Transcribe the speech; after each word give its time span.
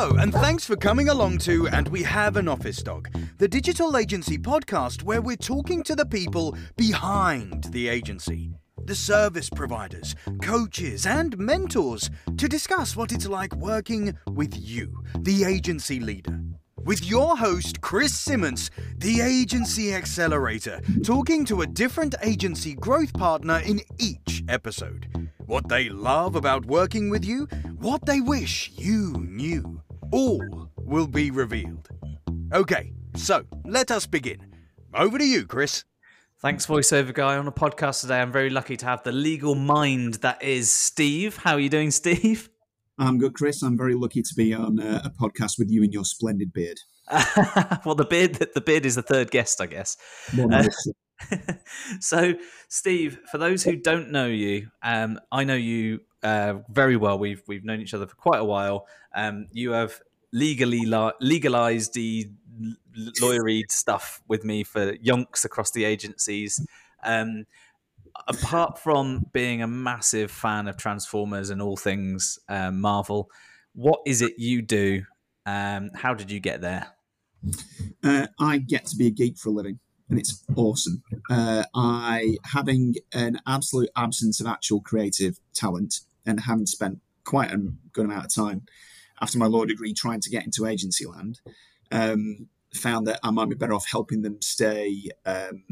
Hello, 0.00 0.16
and 0.16 0.32
thanks 0.32 0.64
for 0.64 0.76
coming 0.76 1.10
along 1.10 1.36
to 1.40 1.68
And 1.68 1.86
We 1.88 2.02
Have 2.04 2.38
an 2.38 2.48
Office 2.48 2.82
Dog, 2.82 3.10
the 3.36 3.46
digital 3.46 3.98
agency 3.98 4.38
podcast 4.38 5.02
where 5.02 5.20
we're 5.20 5.36
talking 5.36 5.82
to 5.82 5.94
the 5.94 6.06
people 6.06 6.56
behind 6.78 7.64
the 7.64 7.88
agency, 7.88 8.54
the 8.82 8.94
service 8.94 9.50
providers, 9.50 10.16
coaches, 10.40 11.04
and 11.04 11.36
mentors 11.36 12.08
to 12.38 12.48
discuss 12.48 12.96
what 12.96 13.12
it's 13.12 13.26
like 13.26 13.54
working 13.56 14.16
with 14.26 14.56
you, 14.56 15.04
the 15.18 15.44
agency 15.44 16.00
leader. 16.00 16.40
With 16.82 17.04
your 17.04 17.36
host, 17.36 17.82
Chris 17.82 18.18
Simmance, 18.18 18.70
the 18.96 19.20
Agency 19.20 19.92
Accelerator, 19.92 20.80
talking 21.04 21.44
to 21.44 21.60
a 21.60 21.66
different 21.66 22.14
agency 22.22 22.72
growth 22.72 23.12
partner 23.12 23.60
in 23.66 23.82
each 23.98 24.44
episode. 24.48 25.28
What 25.44 25.68
they 25.68 25.90
love 25.90 26.36
about 26.36 26.64
working 26.64 27.10
with 27.10 27.22
you, 27.22 27.48
what 27.78 28.06
they 28.06 28.22
wish 28.22 28.70
you 28.76 29.26
knew. 29.28 29.79
All 30.12 30.70
will 30.76 31.06
be 31.06 31.30
revealed. 31.30 31.88
Okay, 32.52 32.92
so 33.14 33.44
let 33.64 33.92
us 33.92 34.06
begin. 34.06 34.38
Over 34.92 35.18
to 35.18 35.24
you, 35.24 35.46
Chris. 35.46 35.84
Thanks, 36.40 36.66
voiceover 36.66 37.14
guy. 37.14 37.36
On 37.36 37.46
a 37.46 37.52
podcast 37.52 38.00
today, 38.00 38.20
I'm 38.20 38.32
very 38.32 38.50
lucky 38.50 38.76
to 38.78 38.86
have 38.86 39.04
the 39.04 39.12
legal 39.12 39.54
mind 39.54 40.14
that 40.14 40.42
is 40.42 40.68
Steve. 40.68 41.36
How 41.36 41.54
are 41.54 41.60
you 41.60 41.68
doing, 41.68 41.90
Steve? 41.92 42.50
I'm 42.98 43.18
good, 43.18 43.34
Chris. 43.34 43.62
I'm 43.62 43.78
very 43.78 43.94
lucky 43.94 44.22
to 44.22 44.34
be 44.34 44.52
on 44.52 44.80
a, 44.80 45.02
a 45.04 45.10
podcast 45.10 45.58
with 45.58 45.70
you 45.70 45.84
and 45.84 45.92
your 45.92 46.04
splendid 46.04 46.52
beard. 46.52 46.80
well, 47.84 47.94
the 47.94 48.06
beard, 48.08 48.34
the 48.54 48.60
beard 48.60 48.86
is 48.86 48.96
the 48.96 49.02
third 49.02 49.30
guest, 49.30 49.60
I 49.60 49.66
guess. 49.66 49.96
Uh, 50.36 50.64
so, 52.00 52.34
Steve, 52.68 53.20
for 53.30 53.38
those 53.38 53.62
who 53.62 53.76
don't 53.76 54.10
know 54.10 54.26
you, 54.26 54.70
um, 54.82 55.20
I 55.30 55.44
know 55.44 55.54
you 55.54 56.00
uh, 56.22 56.54
very 56.68 56.96
well. 56.96 57.18
We've 57.18 57.42
we've 57.46 57.64
known 57.64 57.80
each 57.80 57.94
other 57.94 58.06
for 58.06 58.16
quite 58.16 58.40
a 58.40 58.44
while. 58.44 58.86
Um, 59.14 59.46
you 59.52 59.72
have 59.72 60.00
legally 60.32 60.86
la- 60.86 61.12
legalized 61.20 61.94
the 61.94 62.30
lawyered 63.20 63.70
stuff 63.70 64.20
with 64.28 64.44
me 64.44 64.64
for 64.64 64.94
yonks 64.96 65.44
across 65.44 65.70
the 65.70 65.84
agencies. 65.84 66.64
Um, 67.02 67.46
apart 68.28 68.78
from 68.78 69.26
being 69.32 69.62
a 69.62 69.66
massive 69.66 70.30
fan 70.30 70.68
of 70.68 70.76
Transformers 70.76 71.50
and 71.50 71.62
all 71.62 71.76
things 71.76 72.38
um, 72.48 72.80
Marvel, 72.80 73.30
what 73.74 74.00
is 74.06 74.22
it 74.22 74.34
you 74.38 74.62
do? 74.62 75.04
Um, 75.46 75.90
how 75.94 76.14
did 76.14 76.30
you 76.30 76.40
get 76.40 76.60
there? 76.60 76.88
Uh, 78.04 78.26
I 78.38 78.58
get 78.58 78.86
to 78.86 78.96
be 78.96 79.06
a 79.06 79.10
geek 79.10 79.38
for 79.38 79.48
a 79.48 79.52
living, 79.52 79.78
and 80.08 80.18
it's 80.18 80.44
awesome. 80.54 81.02
Uh, 81.30 81.64
I, 81.74 82.36
having 82.44 82.96
an 83.12 83.40
absolute 83.46 83.90
absence 83.96 84.40
of 84.40 84.46
actual 84.46 84.80
creative 84.80 85.40
talent 85.54 86.00
and 86.26 86.40
having 86.40 86.66
spent 86.66 87.00
quite 87.24 87.52
a 87.52 87.58
good 87.92 88.06
amount 88.06 88.24
of 88.24 88.34
time 88.34 88.62
after 89.20 89.38
my 89.38 89.46
law 89.46 89.64
degree 89.64 89.92
trying 89.92 90.20
to 90.20 90.30
get 90.30 90.44
into 90.44 90.66
agency 90.66 91.06
land, 91.06 91.40
um, 91.92 92.48
found 92.74 93.06
that 93.06 93.20
I 93.22 93.30
might 93.30 93.48
be 93.48 93.54
better 93.54 93.74
off 93.74 93.86
helping 93.90 94.22
them 94.22 94.40
stay 94.40 95.10
um, 95.26 95.64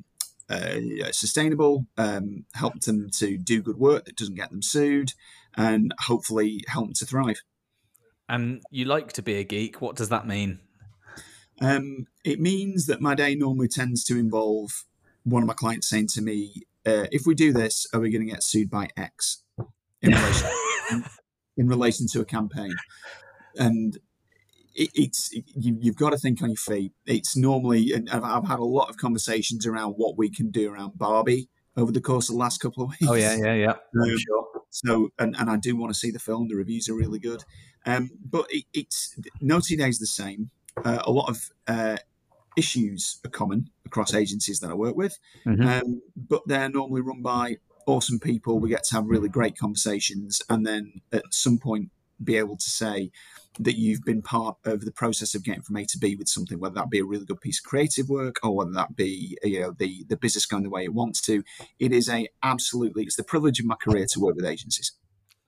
uh, 0.51 0.81
sustainable, 1.13 1.87
um, 1.97 2.45
help 2.55 2.81
them 2.81 3.11
to 3.19 3.39
do 3.39 3.63
good 3.63 3.79
work 3.79 4.05
that 4.05 4.17
doesn't 4.17 4.35
get 4.35 4.51
them 4.51 4.63
sued, 4.63 5.13
and 5.57 5.95
hopefully 6.01 6.65
help 6.69 6.87
them 6.87 6.95
to 6.95 7.07
thrive. 7.07 7.41
And 8.29 8.63
you 8.71 8.85
like 8.85 9.13
to 9.15 9.23
be 9.23 9.37
a 9.37 9.45
geek. 9.45 9.81
What 9.81 9.97
does 9.97 10.11
that 10.11 10.27
mean? 10.27 10.61
Um, 11.61 12.07
it 12.25 12.39
means 12.39 12.87
that 12.87 13.01
my 13.01 13.15
day 13.15 13.35
normally 13.35 13.69
tends 13.69 14.05
to 14.05 14.19
involve 14.19 14.85
one 15.25 15.43
of 15.43 15.47
my 15.47 15.55
clients 15.55 15.89
saying 15.89 16.09
to 16.09 16.23
me, 16.23 16.53
uh, 16.87 17.07
"If 17.11 17.27
we 17.27 17.35
do 17.35 17.53
this, 17.53 17.87
are 17.93 18.01
we 18.01 18.11
going 18.11 18.27
to 18.27 18.33
get 18.33 18.45
sued 18.45 18.71
by 18.71 18.91
X 18.97 19.43
in 20.03 20.13
relation, 20.13 20.51
in 21.57 21.69
relation 21.69 22.07
to 22.13 22.21
a 22.21 22.25
campaign?" 22.25 22.75
And 23.57 23.99
it, 24.75 24.91
it's 24.95 25.31
it, 25.33 25.45
you, 25.55 25.79
have 25.85 25.97
got 25.97 26.11
to 26.11 26.19
think 26.19 26.43
on 26.43 26.51
your 26.51 26.57
feet. 26.57 26.93
It's 27.07 27.37
normally, 27.37 27.93
and 27.93 28.09
I've, 28.11 28.25
I've, 28.25 28.47
had 28.47 28.59
a 28.59 28.65
lot 28.65 28.89
of 28.89 28.97
conversations 28.97 29.67
around 29.67 29.93
what 29.93 30.17
we 30.17 30.31
can 30.31 30.51
do 30.51 30.73
around 30.73 30.99
Barbie 30.99 31.49
over 31.77 31.93
the 31.93 32.01
course 32.01 32.29
of 32.29 32.35
the 32.35 32.41
last 32.41 32.59
couple 32.59 32.85
of 32.85 32.91
weeks. 32.91 33.07
Oh 33.07 33.15
yeah, 33.15 33.37
yeah, 33.37 33.55
yeah. 33.55 33.75
Um, 34.01 34.19
sure. 34.19 34.45
So, 34.71 35.11
and, 35.19 35.35
and 35.39 35.51
I 35.51 35.57
do 35.57 35.77
want 35.77 35.93
to 35.93 35.99
see 35.99 36.11
the 36.11 36.19
film. 36.19 36.49
The 36.49 36.55
reviews 36.55 36.89
are 36.89 36.95
really 36.95 37.19
good. 37.19 37.43
Um, 37.87 38.11
but 38.25 38.47
it, 38.51 38.65
it's 38.73 39.19
no 39.41 39.61
two 39.61 39.77
days 39.77 39.99
the 39.99 40.07
same. 40.07 40.51
Uh, 40.85 41.03
a 41.05 41.11
lot 41.11 41.29
of 41.29 41.51
uh, 41.67 41.97
issues 42.57 43.19
are 43.25 43.31
common 43.31 43.71
across 43.87 44.15
agencies 44.15 44.61
that 44.61 44.71
I 44.71 44.75
work 44.75 44.97
with, 44.97 45.19
mm-hmm. 45.47 45.67
um, 45.67 46.03
but 46.17 46.43
they're 46.47 46.69
normally 46.69 47.01
run 47.01 47.23
by 47.23 47.57
awesome 47.89 48.21
people. 48.21 48.61
We 48.61 48.69
get 48.69 48.85
to 48.85 48.97
have 48.97 49.07
really 49.07 49.29
great 49.29 49.57
conversations, 49.57 50.43
and 50.49 50.67
then 50.67 51.01
at 51.13 51.25
some 51.31 51.59
point 51.59 51.91
be 52.23 52.37
able 52.37 52.57
to 52.57 52.71
say 52.71 53.11
that 53.61 53.79
you've 53.79 54.05
been 54.05 54.23
part 54.23 54.57
of 54.65 54.85
the 54.85 54.93
process 54.93 55.35
of 55.35 55.45
getting 55.45 55.63
from 55.63 55.77
A 55.77 55.85
to 55.87 55.99
B 55.99 56.15
with 56.17 56.29
something, 56.29 56.61
whether 56.61 56.75
that 56.75 56.91
be 56.91 56.99
a 56.99 57.05
really 57.05 57.25
good 57.25 57.41
piece 57.41 57.61
of 57.61 57.69
creative 57.69 58.09
work 58.09 58.37
or 58.43 58.55
whether 58.55 58.73
that 58.73 58.95
be 58.95 59.39
you 59.43 59.61
know 59.61 59.75
the 59.77 60.05
the 60.09 60.17
business 60.17 60.47
going 60.47 60.65
the 60.65 60.71
way 60.71 60.85
it 60.85 60.95
wants 60.95 61.21
to. 61.23 61.43
It 61.79 61.93
is 61.93 62.09
a 62.09 62.29
absolutely 62.43 63.05
it's 63.05 63.17
the 63.17 63.25
privilege 63.25 63.59
of 63.59 63.67
my 63.67 63.77
career 63.77 64.07
to 64.13 64.21
work 64.21 64.37
with 64.37 64.45
agencies. 64.45 64.93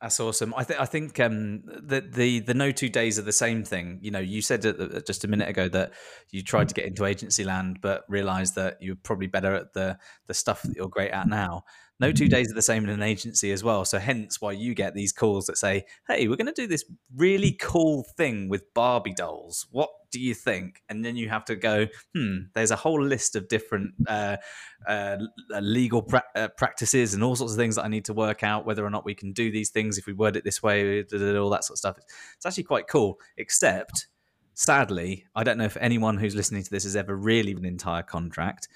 That's 0.01 0.19
awesome. 0.19 0.55
I 0.57 0.65
think 0.65 0.81
I 0.81 0.87
think 0.87 1.21
um, 1.21 1.63
the 1.65 2.01
the 2.01 2.41
the 2.41 2.55
no 2.55 2.73
two 2.73 2.89
days 2.89 3.19
are 3.19 3.23
the 3.23 3.33
same 3.33 3.65
thing. 3.65 3.99
You 4.01 4.11
know, 4.11 4.19
you 4.19 4.41
said 4.41 4.63
just 5.07 5.25
a 5.25 5.29
minute 5.29 5.49
ago 5.49 5.69
that 5.69 5.93
you 6.31 6.43
tried 6.43 6.71
to 6.71 6.75
get 6.75 6.87
into 6.87 7.05
agency 7.05 7.45
land, 7.45 7.81
but 7.83 8.05
realised 8.09 8.55
that 8.55 8.79
you're 8.81 8.97
probably 8.97 9.27
better 9.27 9.55
at 9.55 9.75
the 9.75 9.99
the 10.27 10.35
stuff 10.35 10.63
that 10.63 10.75
you're 10.75 10.89
great 10.89 11.11
at 11.11 11.29
now 11.29 11.65
no 12.01 12.13
two 12.13 12.29
days 12.29 12.51
are 12.51 12.55
the 12.55 12.63
same 12.63 12.83
in 12.83 12.91
an 12.91 13.03
agency 13.03 13.53
as 13.53 13.63
well. 13.63 13.85
So 13.85 13.99
hence 13.99 14.41
why 14.41 14.53
you 14.53 14.75
get 14.75 14.95
these 14.95 15.13
calls 15.13 15.47
that 15.47 15.59
say, 15.59 15.85
"Hey, 16.09 16.27
we're 16.27 16.37
going 16.37 16.47
to 16.47 16.53
do 16.53 16.67
this 16.67 16.85
really 17.15 17.53
cool 17.53 18.05
thing 18.17 18.49
with 18.49 18.73
Barbie 18.75 19.13
dolls. 19.13 19.67
What 19.71 19.91
do 20.11 20.19
you 20.19 20.33
think?" 20.35 20.83
And 20.89 21.05
then 21.05 21.17
you 21.17 21.29
have 21.29 21.45
to 21.45 21.57
go, 21.57 21.87
"Hmm, 22.15 22.37
there's 22.55 22.71
a 22.71 22.77
whole 22.77 23.03
list 23.03 23.37
of 23.37 23.49
different 23.49 23.93
uh, 24.09 24.39
uh, 24.87 25.19
legal 25.61 26.03
pra- 26.03 26.25
uh, 26.35 26.49
practices 26.57 27.13
and 27.13 27.23
all 27.23 27.37
sorts 27.37 27.53
of 27.53 27.59
things 27.59 27.77
that 27.77 27.85
I 27.85 27.89
need 27.89 28.07
to 28.07 28.15
work 28.15 28.43
out 28.43 28.65
whether 28.65 28.85
or 28.85 28.91
not 28.91 29.05
we 29.05 29.15
can 29.15 29.33
do 29.33 29.51
these 29.51 29.69
things 29.69 29.99
if 29.99 30.07
we 30.07 30.15
word 30.15 30.37
it 30.37 30.45
this 30.45 30.63
way, 30.63 31.05
all 31.13 31.51
that 31.51 31.65
sort 31.65 31.75
of 31.75 31.79
stuff." 31.79 31.97
It's 32.37 32.47
actually 32.47 32.65
quite 32.65 32.89
cool, 32.89 33.21
except 33.37 34.09
sadly, 34.55 35.27
I 35.35 35.45
don't 35.45 35.59
know 35.59 35.65
if 35.65 35.77
anyone 35.77 36.17
who's 36.17 36.35
listening 36.35 36.63
to 36.63 36.71
this 36.71 36.85
has 36.85 36.97
ever 36.97 37.15
really 37.17 37.53
an 37.53 37.65
entire 37.65 38.03
contract. 38.03 38.69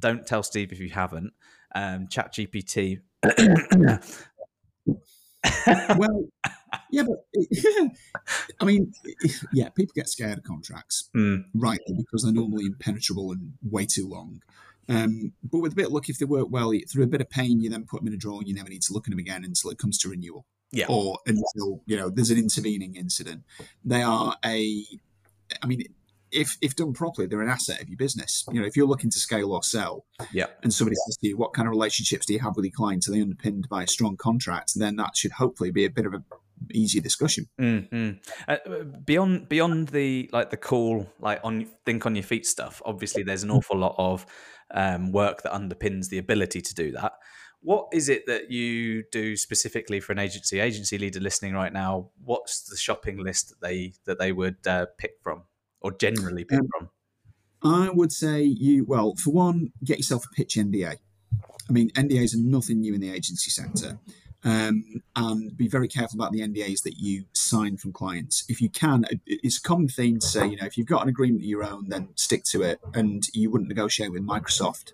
Don't 0.00 0.26
tell 0.26 0.42
Steve 0.44 0.72
if 0.72 0.78
you 0.78 0.90
haven't 0.90 1.32
um, 1.74 2.08
Chat 2.08 2.34
GPT. 2.34 3.00
well, 5.96 6.28
yeah, 6.90 7.02
but 7.02 7.26
I 8.60 8.64
mean, 8.64 8.92
yeah, 9.52 9.68
people 9.70 9.92
get 9.94 10.08
scared 10.08 10.38
of 10.38 10.44
contracts, 10.44 11.10
mm. 11.16 11.44
rightly, 11.54 11.94
because 11.96 12.22
they're 12.22 12.32
normally 12.32 12.66
impenetrable 12.66 13.32
and 13.32 13.54
way 13.62 13.86
too 13.86 14.08
long. 14.08 14.42
Um, 14.88 15.32
but 15.42 15.58
with 15.58 15.72
a 15.72 15.76
bit 15.76 15.86
of 15.86 15.92
luck, 15.92 16.08
if 16.08 16.18
they 16.18 16.24
work 16.24 16.46
well, 16.50 16.72
through 16.90 17.04
a 17.04 17.08
bit 17.08 17.20
of 17.20 17.28
pain, 17.28 17.60
you 17.60 17.68
then 17.68 17.84
put 17.84 18.00
them 18.00 18.08
in 18.08 18.14
a 18.14 18.16
drawer 18.16 18.38
and 18.38 18.48
you 18.48 18.54
never 18.54 18.70
need 18.70 18.82
to 18.82 18.92
look 18.92 19.06
at 19.06 19.10
them 19.10 19.18
again 19.18 19.44
until 19.44 19.70
it 19.70 19.78
comes 19.78 19.98
to 19.98 20.08
renewal. 20.08 20.46
Yeah. 20.70 20.86
Or 20.88 21.18
until, 21.26 21.82
you 21.86 21.96
know, 21.96 22.10
there's 22.10 22.30
an 22.30 22.38
intervening 22.38 22.96
incident. 22.96 23.42
They 23.84 24.02
are 24.02 24.36
a, 24.44 24.84
I 25.62 25.66
mean, 25.66 25.82
if 26.30 26.56
if 26.60 26.76
done 26.76 26.92
properly, 26.92 27.26
they're 27.26 27.42
an 27.42 27.48
asset 27.48 27.80
of 27.80 27.88
your 27.88 27.96
business. 27.96 28.44
You 28.52 28.60
know, 28.60 28.66
if 28.66 28.76
you're 28.76 28.86
looking 28.86 29.10
to 29.10 29.18
scale 29.18 29.52
or 29.52 29.62
sell, 29.62 30.04
yeah, 30.32 30.46
and 30.62 30.72
somebody 30.72 30.96
says 31.06 31.16
to 31.18 31.28
you 31.28 31.36
what 31.36 31.52
kind 31.52 31.66
of 31.68 31.70
relationships 31.70 32.26
do 32.26 32.32
you 32.32 32.40
have 32.40 32.56
with 32.56 32.64
your 32.64 32.72
clients, 32.72 33.08
are 33.08 33.12
they 33.12 33.20
underpinned 33.20 33.68
by 33.68 33.84
a 33.84 33.86
strong 33.86 34.16
contract? 34.16 34.72
Then 34.76 34.96
that 34.96 35.16
should 35.16 35.32
hopefully 35.32 35.70
be 35.70 35.84
a 35.84 35.90
bit 35.90 36.06
of 36.06 36.14
a 36.14 36.22
easier 36.72 37.02
discussion. 37.02 37.48
Mm-hmm. 37.60 38.10
Uh, 38.46 38.84
beyond 39.04 39.48
beyond 39.48 39.88
the 39.88 40.28
like 40.32 40.50
the 40.50 40.56
cool 40.56 41.10
like 41.20 41.40
on 41.44 41.66
think 41.84 42.06
on 42.06 42.14
your 42.14 42.24
feet 42.24 42.46
stuff. 42.46 42.82
Obviously, 42.84 43.22
there's 43.22 43.42
an 43.42 43.50
awful 43.50 43.78
lot 43.78 43.94
of 43.98 44.26
um, 44.72 45.12
work 45.12 45.42
that 45.42 45.52
underpins 45.52 46.08
the 46.08 46.18
ability 46.18 46.60
to 46.60 46.74
do 46.74 46.92
that. 46.92 47.12
What 47.60 47.88
is 47.92 48.08
it 48.08 48.26
that 48.26 48.50
you 48.50 49.04
do 49.10 49.36
specifically 49.36 49.98
for 50.00 50.12
an 50.12 50.18
agency 50.18 50.60
agency 50.60 50.96
leader 50.96 51.20
listening 51.20 51.54
right 51.54 51.72
now? 51.72 52.10
What's 52.24 52.68
the 52.68 52.76
shopping 52.76 53.22
list 53.22 53.50
that 53.50 53.60
they 53.60 53.94
that 54.04 54.18
they 54.18 54.32
would 54.32 54.66
uh, 54.66 54.86
pick 54.96 55.14
from? 55.22 55.42
Or 55.80 55.92
generally 55.92 56.44
pick 56.44 56.60
um, 56.60 56.68
from? 56.78 56.90
I 57.62 57.90
would 57.90 58.12
say 58.12 58.42
you, 58.42 58.84
well, 58.84 59.14
for 59.16 59.30
one, 59.30 59.72
get 59.82 59.98
yourself 59.98 60.24
a 60.26 60.34
pitch 60.34 60.54
NDA. 60.54 60.96
I 61.68 61.72
mean, 61.72 61.90
NDAs 61.90 62.34
are 62.34 62.40
nothing 62.40 62.80
new 62.80 62.94
in 62.94 63.00
the 63.00 63.10
agency 63.10 63.50
sector. 63.50 63.98
Um, 64.44 65.02
and 65.16 65.56
be 65.56 65.66
very 65.66 65.88
careful 65.88 66.18
about 66.18 66.30
the 66.30 66.40
NDAs 66.40 66.84
that 66.84 66.96
you 66.96 67.24
sign 67.32 67.76
from 67.76 67.92
clients. 67.92 68.44
If 68.48 68.60
you 68.60 68.68
can, 68.68 69.04
it's 69.26 69.58
a 69.58 69.62
common 69.62 69.88
theme 69.88 70.20
to 70.20 70.26
say, 70.26 70.46
you 70.46 70.56
know, 70.56 70.64
if 70.64 70.78
you've 70.78 70.86
got 70.86 71.02
an 71.02 71.08
agreement 71.08 71.42
of 71.42 71.48
your 71.48 71.64
own, 71.64 71.88
then 71.88 72.10
stick 72.14 72.44
to 72.44 72.62
it. 72.62 72.78
And 72.94 73.26
you 73.34 73.50
wouldn't 73.50 73.68
negotiate 73.68 74.12
with 74.12 74.22
Microsoft. 74.22 74.92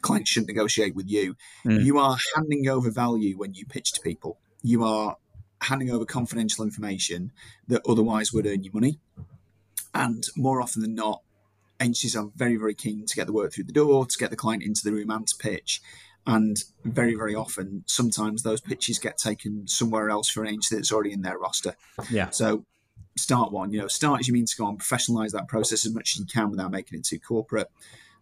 Clients 0.00 0.30
shouldn't 0.30 0.48
negotiate 0.48 0.94
with 0.94 1.08
you. 1.08 1.36
Mm. 1.66 1.84
You 1.84 1.98
are 1.98 2.16
handing 2.34 2.66
over 2.68 2.90
value 2.90 3.36
when 3.36 3.52
you 3.52 3.66
pitch 3.66 3.92
to 3.92 4.00
people. 4.00 4.38
You 4.62 4.82
are 4.82 5.18
handing 5.60 5.90
over 5.90 6.06
confidential 6.06 6.64
information 6.64 7.32
that 7.68 7.82
otherwise 7.86 8.32
would 8.32 8.46
earn 8.46 8.64
you 8.64 8.70
money. 8.72 8.98
And 9.94 10.24
more 10.36 10.60
often 10.60 10.82
than 10.82 10.94
not, 10.94 11.22
agencies 11.80 12.16
are 12.16 12.30
very, 12.34 12.56
very 12.56 12.74
keen 12.74 13.06
to 13.06 13.16
get 13.16 13.26
the 13.26 13.32
work 13.32 13.52
through 13.52 13.64
the 13.64 13.72
door, 13.72 14.06
to 14.06 14.18
get 14.18 14.30
the 14.30 14.36
client 14.36 14.62
into 14.62 14.82
the 14.84 14.92
room 14.92 15.10
and 15.10 15.26
to 15.26 15.36
pitch. 15.36 15.80
And 16.26 16.56
very, 16.84 17.14
very 17.14 17.34
often, 17.34 17.84
sometimes 17.86 18.42
those 18.42 18.60
pitches 18.60 18.98
get 18.98 19.18
taken 19.18 19.68
somewhere 19.68 20.08
else 20.08 20.28
for 20.28 20.42
an 20.42 20.48
agency 20.48 20.76
that's 20.76 20.92
already 20.92 21.12
in 21.12 21.22
their 21.22 21.38
roster. 21.38 21.76
Yeah. 22.10 22.30
So 22.30 22.64
start 23.16 23.52
one. 23.52 23.72
You 23.72 23.82
know, 23.82 23.88
start 23.88 24.20
as 24.20 24.28
you 24.28 24.34
mean 24.34 24.46
to 24.46 24.56
go 24.56 24.64
on, 24.64 24.78
professionalize 24.78 25.32
that 25.32 25.48
process 25.48 25.84
as 25.84 25.94
much 25.94 26.14
as 26.14 26.20
you 26.20 26.26
can 26.26 26.50
without 26.50 26.70
making 26.70 26.98
it 26.98 27.04
too 27.04 27.20
corporate. 27.20 27.70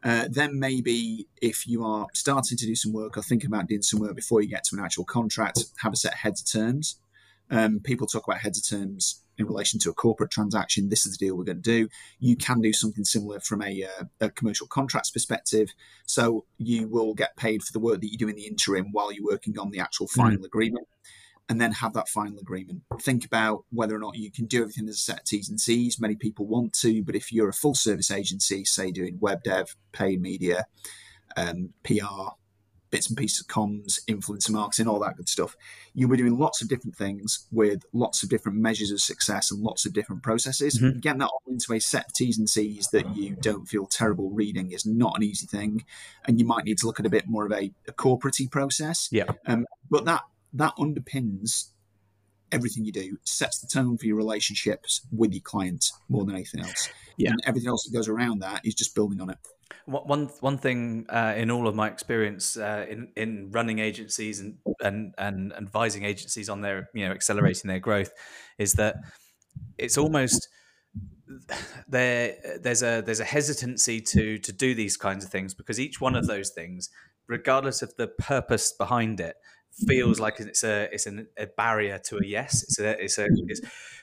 Uh, 0.03 0.27
then 0.29 0.59
maybe 0.59 1.29
if 1.41 1.69
you 1.69 1.85
are 1.85 2.09
starting 2.13 2.59
to 2.59 2.67
do 2.67 2.75
some 2.75 2.93
work 2.93 3.17
or 3.17 3.23
thinking 3.23 3.47
about 3.47 3.69
doing 3.69 3.83
some 3.83 4.01
work 4.01 4.17
before 4.17 4.43
you 4.43 4.49
get 4.49 4.65
to 4.65 4.77
an 4.77 4.85
actual 4.85 5.05
contract, 5.05 5.65
have 5.79 5.93
a 5.93 5.97
set 5.97 6.15
of 6.15 6.19
heads 6.19 6.41
of 6.41 6.61
terms. 6.61 6.99
Um, 7.51 7.79
people 7.79 8.09
talk 8.09 8.27
about 8.27 8.41
heads 8.41 8.59
of 8.59 8.79
terms 8.79 9.23
in 9.39 9.47
relation 9.47 9.79
to 9.81 9.91
a 9.91 9.95
corporate 9.95 10.31
transaction. 10.31 10.89
This 10.89 11.07
is 11.07 11.17
the 11.17 11.27
deal 11.27 11.37
we're 11.37 11.45
going 11.45 11.63
to 11.63 11.63
do. 11.63 11.89
You 12.19 12.37
can 12.37 12.61
do 12.61 12.73
something 12.73 13.05
similar 13.05 13.41
from 13.41 13.63
a, 13.63 13.85
uh, 13.85 14.05
a 14.21 14.31
commercial 14.31 14.67
contracts 14.67 15.11
perspective. 15.11 15.73
So 16.07 16.45
you 16.59 16.89
will 16.89 17.15
get 17.15 17.37
paid 17.37 17.63
for 17.63 17.73
the 17.73 17.81
work 17.81 18.01
that 18.01 18.13
you 18.13 18.19
do 18.19 18.29
in 18.29 18.37
the 18.37 18.47
interim 18.47 18.93
while 18.93 19.13
you're 19.13 19.25
working 19.25 19.59
on 19.59 19.71
the 19.71 19.81
actual 19.81 20.09
final 20.09 20.39
mm. 20.39 20.47
agreement 20.47 20.87
and 21.49 21.61
then 21.61 21.73
have 21.73 21.93
that 21.95 22.09
final 22.09 22.39
agreement. 22.39 22.83
Think 23.01 23.25
about 23.25 23.65
whether 23.71 23.95
or 23.95 23.99
not 23.99 24.17
you 24.17 24.31
can 24.31 24.47
do 24.47 24.63
everything 24.63 24.89
as 24.89 24.95
a 24.95 24.99
set 24.99 25.19
of 25.19 25.25
T's 25.25 25.49
and 25.49 25.61
C's. 25.61 26.01
Many 26.01 26.15
people 26.15 26.47
want 26.47 26.73
to, 26.75 27.03
but 27.03 27.17
if 27.17 27.33
you're 27.33 27.49
a 27.49 27.55
full 27.55 27.75
service 27.75 28.11
agency, 28.11 28.65
say 28.65 28.91
doing 28.91 29.19
web 29.21 29.43
dev, 29.43 29.77
paid 29.93 30.23
media, 30.23 30.67
um, 31.37 31.71
PR, 31.83 32.37
bits 32.93 33.09
and 33.09 33.17
pieces 33.17 33.41
of 33.41 33.47
comms, 33.49 33.99
influencer 34.05 34.51
marketing, 34.51 34.87
all 34.87 35.01
that 35.01 35.17
good 35.17 35.29
stuff, 35.29 35.57
you'll 35.95 36.11
be 36.11 36.17
doing 36.17 36.39
lots 36.39 36.63
of 36.63 36.69
different 36.69 36.95
things 36.95 37.47
with 37.51 37.85
lots 37.93 38.23
of 38.23 38.29
different 38.29 38.59
measures 38.59 38.93
of 38.93 39.01
success 39.01 39.51
and 39.51 39.63
lots 39.63 39.85
of 39.85 39.93
different 39.93 40.23
processes. 40.23 40.79
Mm-hmm. 40.79 41.01
Getting 41.01 41.21
that 41.21 41.31
all 41.31 41.43
into 41.49 41.73
a 41.73 41.81
set 41.81 42.07
of 42.07 42.13
T's 42.13 42.39
and 42.39 42.49
C's 42.49 42.89
that 42.93 43.17
you 43.17 43.35
don't 43.41 43.67
feel 43.67 43.87
terrible 43.87 44.31
reading 44.31 44.71
is 44.71 44.87
not 44.87 45.17
an 45.17 45.25
easy 45.25 45.47
thing. 45.47 45.85
And 46.27 46.39
you 46.39 46.45
might 46.45 46.65
need 46.65 46.79
to 46.79 46.87
look 46.87 47.01
at 47.01 47.07
a 47.07 47.11
bit 47.11 47.27
more 47.27 47.47
of 47.47 47.53
a, 47.53 47.73
a 47.89 47.93
corporate 47.93 48.37
process. 48.51 49.09
Yeah. 49.11 49.25
Um, 49.47 49.67
but 49.91 50.05
that 50.05 50.23
that 50.53 50.77
underpins 50.77 51.69
everything 52.53 52.85
you 52.85 52.93
do, 52.93 53.19
sets 53.25 53.59
the 53.59 53.67
tone 53.67 53.97
for 53.97 54.05
your 54.05 54.17
relationships 54.17 55.01
with 55.11 55.33
your 55.33 55.41
client 55.41 55.91
more 56.11 56.27
than 56.27 56.35
anything 56.35 56.61
else. 56.61 56.91
Yeah. 57.17 57.31
And 57.31 57.41
everything 57.47 57.69
else 57.69 57.85
that 57.85 57.97
goes 57.97 58.09
around 58.09 58.41
that 58.41 58.61
is 58.65 58.75
just 58.75 58.95
building 58.95 59.21
on 59.23 59.31
it. 59.31 59.39
One 59.87 60.27
one 60.41 60.59
thing 60.59 61.07
uh, 61.09 61.35
in 61.37 61.51
all 61.51 61.67
of 61.67 61.75
my 61.75 61.89
experience 61.89 62.57
uh, 62.57 62.87
in 62.89 63.13
in 63.17 63.51
running 63.51 63.79
agencies 63.79 64.41
and, 64.41 64.59
and 64.81 65.15
and 65.19 65.53
advising 65.53 66.05
agencies 66.05 66.49
on 66.49 66.61
their 66.61 66.89
you 66.95 67.07
know 67.07 67.13
accelerating 67.13 67.69
their 67.69 67.81
growth 67.81 68.13
is 68.59 68.75
that 68.75 68.97
it's 69.79 69.99
almost 69.99 70.49
there 71.89 72.37
there's 72.61 72.83
a 72.83 73.01
there's 73.01 73.21
a 73.21 73.25
hesitancy 73.25 74.01
to 74.01 74.39
to 74.39 74.53
do 74.53 74.75
these 74.75 74.97
kinds 74.97 75.25
of 75.25 75.31
things 75.31 75.55
because 75.55 75.81
each 75.81 76.01
one 76.01 76.15
of 76.15 76.27
those 76.27 76.51
things 76.51 76.91
regardless 77.27 77.83
of 77.83 77.95
the 77.97 78.09
purpose 78.09 78.73
behind 78.73 79.21
it 79.21 79.37
feels 79.73 80.21
like 80.21 80.41
it's 80.41 80.65
a 80.65 80.89
it's 80.93 81.07
an, 81.07 81.29
a 81.39 81.47
barrier 81.47 81.99
to 81.99 82.19
a 82.19 82.25
yes. 82.25 82.63
It's 82.63 82.79
a 82.79 83.03
it's 83.03 83.19
a 83.19 83.27
it's 83.47 83.61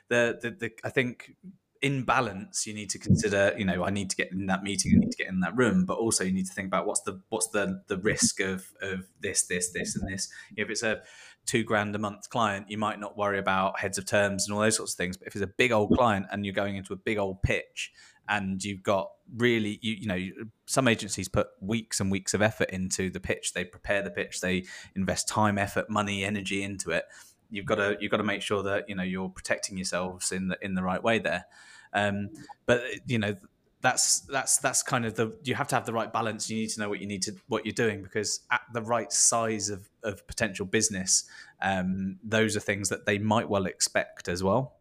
the, 0.09 0.37
the 0.41 0.51
the 0.51 0.71
I 0.83 0.89
think 0.89 1.35
in 1.81 2.03
balance 2.03 2.67
you 2.67 2.73
need 2.73 2.89
to 2.89 2.99
mm. 2.99 3.03
consider 3.03 3.53
you 3.57 3.63
know 3.63 3.83
i 3.83 3.89
need 3.89 4.09
to 4.09 4.15
get 4.15 4.31
in 4.31 4.47
that 4.47 4.63
meeting 4.63 4.91
i 4.93 4.95
mm. 4.95 4.99
need 4.99 5.11
to 5.11 5.17
get 5.17 5.27
in 5.27 5.39
that 5.39 5.55
room 5.55 5.85
but 5.85 5.97
also 5.97 6.23
you 6.23 6.31
need 6.31 6.45
to 6.45 6.53
think 6.53 6.67
about 6.67 6.85
what's 6.85 7.01
the 7.01 7.21
what's 7.29 7.47
the 7.47 7.81
the 7.87 7.97
risk 7.97 8.39
of 8.39 8.65
of 8.81 9.05
this 9.21 9.43
this 9.47 9.71
this 9.71 9.95
and 9.95 10.11
this. 10.11 10.29
If 10.55 10.69
it's 10.69 10.83
a 10.83 11.01
two 11.45 11.63
grand 11.63 11.95
a 11.95 11.99
month 11.99 12.29
client 12.29 12.69
you 12.69 12.77
might 12.77 12.99
not 12.99 13.17
worry 13.17 13.39
about 13.39 13.79
heads 13.79 13.97
of 13.97 14.05
terms 14.05 14.47
and 14.47 14.53
all 14.53 14.61
those 14.61 14.75
sorts 14.75 14.93
of 14.93 14.97
things 14.97 15.17
but 15.17 15.27
if 15.27 15.35
it's 15.35 15.43
a 15.43 15.47
big 15.47 15.71
old 15.71 15.91
mm. 15.91 15.97
client 15.97 16.25
and 16.31 16.45
you're 16.45 16.53
going 16.53 16.75
into 16.75 16.93
a 16.93 16.97
big 16.97 17.17
old 17.17 17.41
pitch 17.41 17.91
and 18.27 18.63
you've 18.63 18.83
got 18.83 19.09
really 19.35 19.79
you, 19.81 19.93
you 19.95 20.07
know 20.07 20.45
some 20.65 20.87
agencies 20.87 21.27
put 21.27 21.47
weeks 21.61 21.99
and 21.99 22.11
weeks 22.11 22.33
of 22.33 22.41
effort 22.41 22.69
into 22.69 23.09
the 23.09 23.19
pitch 23.19 23.53
they 23.53 23.63
prepare 23.63 24.01
the 24.01 24.11
pitch 24.11 24.41
they 24.41 24.65
invest 24.95 25.27
time 25.27 25.57
effort 25.57 25.89
money 25.89 26.23
energy 26.23 26.61
into 26.61 26.91
it 26.91 27.05
you've 27.49 27.65
got 27.65 27.75
to 27.75 27.97
you've 27.99 28.11
got 28.11 28.17
to 28.17 28.23
make 28.23 28.41
sure 28.41 28.63
that 28.63 28.87
you 28.87 28.95
know 28.95 29.03
you're 29.03 29.29
protecting 29.29 29.77
yourselves 29.77 30.31
in 30.31 30.47
the 30.47 30.57
in 30.61 30.75
the 30.75 30.83
right 30.83 31.03
way 31.03 31.19
there 31.19 31.45
um, 31.93 32.29
but 32.65 32.81
you 33.07 33.17
know 33.17 33.35
that's 33.81 34.21
that's 34.21 34.57
that's 34.57 34.83
kind 34.83 35.05
of 35.05 35.15
the 35.15 35.37
you 35.43 35.55
have 35.55 35.67
to 35.67 35.75
have 35.75 35.85
the 35.85 35.93
right 35.93 36.11
balance 36.11 36.49
you 36.49 36.57
need 36.57 36.69
to 36.69 36.79
know 36.79 36.89
what 36.89 36.99
you 36.99 37.07
need 37.07 37.21
to 37.21 37.35
what 37.47 37.65
you're 37.65 37.73
doing 37.73 38.03
because 38.03 38.41
at 38.51 38.61
the 38.73 38.81
right 38.81 39.11
size 39.11 39.69
of, 39.69 39.89
of 40.03 40.25
potential 40.27 40.65
business 40.65 41.25
um, 41.61 42.17
those 42.23 42.55
are 42.55 42.59
things 42.59 42.89
that 42.89 43.05
they 43.05 43.17
might 43.17 43.47
well 43.47 43.65
expect 43.65 44.27
as 44.27 44.43
well 44.43 44.75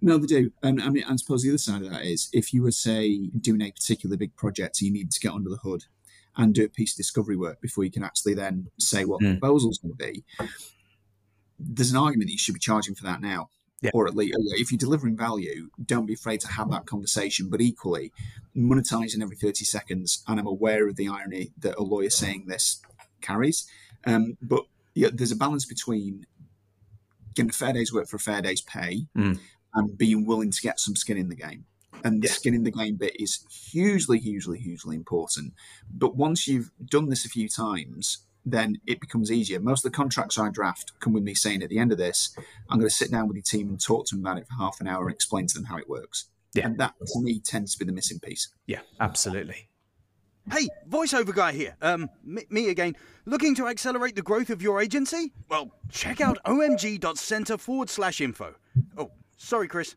no, 0.00 0.18
they 0.18 0.26
do. 0.26 0.50
And 0.62 0.82
I 0.82 0.88
mean, 0.88 1.04
I 1.06 1.14
suppose 1.16 1.42
the 1.42 1.50
other 1.50 1.58
side 1.58 1.82
of 1.82 1.90
that 1.90 2.04
is 2.04 2.30
if 2.32 2.52
you 2.54 2.62
were, 2.62 2.70
say, 2.70 3.26
doing 3.40 3.60
a 3.60 3.70
particular 3.70 4.16
big 4.16 4.34
project, 4.36 4.80
you 4.80 4.92
need 4.92 5.10
to 5.12 5.20
get 5.20 5.32
under 5.32 5.50
the 5.50 5.56
hood 5.56 5.84
and 6.36 6.54
do 6.54 6.64
a 6.64 6.68
piece 6.68 6.92
of 6.92 6.96
discovery 6.98 7.36
work 7.36 7.60
before 7.60 7.84
you 7.84 7.90
can 7.90 8.04
actually 8.04 8.34
then 8.34 8.68
say 8.78 9.04
what 9.04 9.22
mm. 9.22 9.34
the 9.34 9.40
proposal's 9.40 9.78
going 9.78 9.94
to 9.94 10.04
be. 10.04 10.24
There's 11.58 11.90
an 11.90 11.96
argument 11.96 12.28
that 12.28 12.32
you 12.32 12.38
should 12.38 12.54
be 12.54 12.60
charging 12.60 12.94
for 12.94 13.04
that 13.04 13.20
now. 13.20 13.50
Yeah. 13.82 13.90
Or 13.92 14.06
at 14.06 14.16
least, 14.16 14.34
if 14.56 14.72
you're 14.72 14.78
delivering 14.78 15.16
value, 15.16 15.68
don't 15.84 16.06
be 16.06 16.14
afraid 16.14 16.40
to 16.40 16.48
have 16.48 16.70
that 16.70 16.86
conversation. 16.86 17.50
But 17.50 17.60
equally, 17.60 18.10
monetizing 18.56 19.22
every 19.22 19.36
30 19.36 19.64
seconds, 19.64 20.24
and 20.26 20.40
I'm 20.40 20.46
aware 20.46 20.88
of 20.88 20.96
the 20.96 21.08
irony 21.08 21.52
that 21.58 21.76
a 21.76 21.82
lawyer 21.82 22.08
saying 22.08 22.46
this 22.46 22.80
carries. 23.20 23.68
Um, 24.06 24.38
but 24.40 24.64
yeah, 24.94 25.08
there's 25.12 25.32
a 25.32 25.36
balance 25.36 25.66
between 25.66 26.26
getting 27.34 27.50
a 27.50 27.52
fair 27.52 27.74
day's 27.74 27.92
work 27.92 28.08
for 28.08 28.16
a 28.16 28.20
fair 28.20 28.40
day's 28.40 28.62
pay 28.62 29.06
mm 29.16 29.38
and 29.76 29.96
being 29.96 30.24
willing 30.24 30.50
to 30.50 30.62
get 30.62 30.80
some 30.80 30.96
skin 30.96 31.18
in 31.18 31.28
the 31.28 31.36
game. 31.36 31.66
And 32.02 32.22
the 32.22 32.28
skin 32.28 32.54
in 32.54 32.64
the 32.64 32.70
game 32.70 32.96
bit 32.96 33.20
is 33.20 33.44
hugely, 33.70 34.18
hugely, 34.18 34.58
hugely 34.58 34.96
important. 34.96 35.52
But 35.92 36.16
once 36.16 36.48
you've 36.48 36.70
done 36.84 37.10
this 37.10 37.24
a 37.24 37.28
few 37.28 37.48
times, 37.48 38.25
then 38.46 38.80
it 38.86 39.00
becomes 39.00 39.30
easier. 39.30 39.60
Most 39.60 39.84
of 39.84 39.92
the 39.92 39.96
contracts 39.96 40.38
I 40.38 40.48
draft 40.50 40.92
come 41.00 41.12
with 41.12 41.24
me 41.24 41.34
saying 41.34 41.62
at 41.62 41.68
the 41.68 41.78
end 41.78 41.92
of 41.92 41.98
this, 41.98 42.34
I'm 42.70 42.78
going 42.78 42.88
to 42.88 42.94
sit 42.94 43.10
down 43.10 43.26
with 43.28 43.36
your 43.36 43.42
team 43.42 43.68
and 43.68 43.80
talk 43.80 44.06
to 44.06 44.14
them 44.14 44.24
about 44.24 44.38
it 44.38 44.46
for 44.46 44.54
half 44.54 44.80
an 44.80 44.86
hour 44.86 45.06
and 45.06 45.14
explain 45.14 45.46
to 45.48 45.54
them 45.54 45.64
how 45.64 45.76
it 45.76 45.88
works. 45.88 46.26
Yeah. 46.54 46.66
And 46.66 46.78
that 46.78 46.94
to 47.12 47.20
me 47.20 47.40
tends 47.40 47.72
to 47.72 47.78
be 47.80 47.84
the 47.84 47.92
missing 47.92 48.20
piece. 48.20 48.48
Yeah, 48.66 48.80
absolutely. 49.00 49.68
Hey, 50.50 50.68
voiceover 50.88 51.34
guy 51.34 51.52
here. 51.52 51.76
Um, 51.82 52.08
me, 52.24 52.44
me, 52.48 52.68
again. 52.70 52.94
Looking 53.24 53.56
to 53.56 53.66
accelerate 53.66 54.14
the 54.14 54.22
growth 54.22 54.48
of 54.50 54.62
your 54.62 54.80
agency? 54.80 55.32
Well, 55.48 55.72
check 55.90 56.20
out 56.20 56.38
omg.center 56.46 57.58
forward 57.58 57.90
slash 57.90 58.20
info. 58.20 58.54
Oh, 58.96 59.10
Sorry, 59.36 59.68
Chris. 59.68 59.96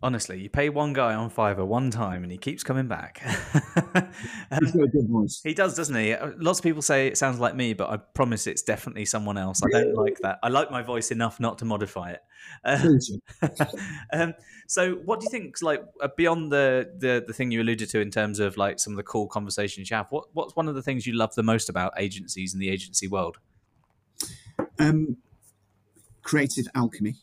Honestly, 0.00 0.40
you 0.40 0.48
pay 0.48 0.68
one 0.68 0.92
guy 0.92 1.14
on 1.14 1.28
Fiverr 1.28 1.66
one 1.66 1.90
time 1.90 2.22
and 2.22 2.30
he 2.30 2.38
keeps 2.38 2.62
coming 2.62 2.86
back. 2.86 3.20
He's 3.24 4.70
got 4.72 4.84
a 4.84 4.86
good 4.86 5.08
voice. 5.08 5.40
He 5.42 5.54
does, 5.54 5.74
doesn't 5.74 5.96
he? 5.96 6.12
Uh, 6.12 6.30
lots 6.38 6.60
of 6.60 6.62
people 6.62 6.82
say 6.82 7.08
it 7.08 7.18
sounds 7.18 7.40
like 7.40 7.56
me, 7.56 7.72
but 7.72 7.90
I 7.90 7.96
promise 7.96 8.46
it's 8.46 8.62
definitely 8.62 9.06
someone 9.06 9.36
else. 9.36 9.60
I 9.64 9.68
don't 9.70 9.94
like 9.94 10.16
that. 10.20 10.38
I 10.40 10.50
like 10.50 10.70
my 10.70 10.82
voice 10.82 11.10
enough 11.10 11.40
not 11.40 11.58
to 11.58 11.64
modify 11.64 12.12
it. 12.12 12.20
Uh, 12.64 13.64
um, 14.12 14.34
so, 14.68 14.92
what 15.04 15.18
do 15.18 15.24
you 15.24 15.30
think? 15.30 15.60
Like 15.62 15.82
uh, 16.00 16.08
beyond 16.16 16.52
the, 16.52 16.92
the 16.96 17.24
the 17.26 17.32
thing 17.32 17.50
you 17.50 17.60
alluded 17.60 17.90
to 17.90 18.00
in 18.00 18.12
terms 18.12 18.38
of 18.38 18.56
like 18.56 18.78
some 18.78 18.92
of 18.92 18.98
the 18.98 19.02
cool 19.02 19.26
conversations 19.26 19.90
you 19.90 19.96
have, 19.96 20.06
what 20.10 20.26
what's 20.32 20.54
one 20.54 20.68
of 20.68 20.76
the 20.76 20.82
things 20.82 21.08
you 21.08 21.14
love 21.14 21.34
the 21.34 21.42
most 21.42 21.68
about 21.68 21.92
agencies 21.96 22.54
in 22.54 22.60
the 22.60 22.70
agency 22.70 23.08
world? 23.08 23.38
Um, 24.78 25.16
creative 26.22 26.68
alchemy. 26.76 27.16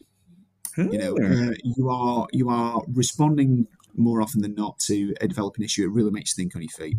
You 0.77 0.97
know, 0.97 1.17
uh, 1.17 1.53
you 1.63 1.89
are 1.89 2.27
you 2.31 2.49
are 2.49 2.81
responding 2.93 3.67
more 3.95 4.21
often 4.21 4.41
than 4.41 4.55
not 4.55 4.79
to 4.79 5.13
a 5.21 5.27
developing 5.27 5.63
issue. 5.63 5.83
It 5.85 5.91
really 5.91 6.11
makes 6.11 6.37
you 6.37 6.43
think 6.43 6.55
on 6.55 6.61
your 6.61 6.69
feet. 6.69 6.97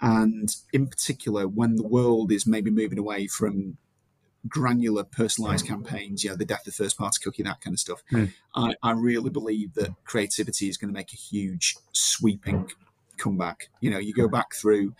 And 0.00 0.54
in 0.72 0.88
particular, 0.88 1.46
when 1.46 1.76
the 1.76 1.86
world 1.86 2.32
is 2.32 2.46
maybe 2.46 2.70
moving 2.70 2.98
away 2.98 3.26
from 3.26 3.76
granular 4.46 5.04
personalized 5.04 5.66
campaigns, 5.66 6.22
you 6.22 6.30
know, 6.30 6.36
the 6.36 6.44
death 6.44 6.66
of 6.66 6.74
first 6.74 6.98
party 6.98 7.18
cookie, 7.22 7.42
that 7.44 7.60
kind 7.60 7.74
of 7.74 7.80
stuff, 7.80 8.02
mm. 8.12 8.30
I, 8.54 8.74
I 8.82 8.92
really 8.92 9.30
believe 9.30 9.74
that 9.74 9.90
creativity 10.04 10.68
is 10.68 10.76
going 10.76 10.92
to 10.92 10.94
make 10.94 11.12
a 11.12 11.16
huge 11.16 11.76
sweeping 11.92 12.70
comeback. 13.16 13.70
You 13.80 13.90
know, 13.90 13.98
you 13.98 14.12
go 14.12 14.28
back 14.28 14.54
through 14.54 14.94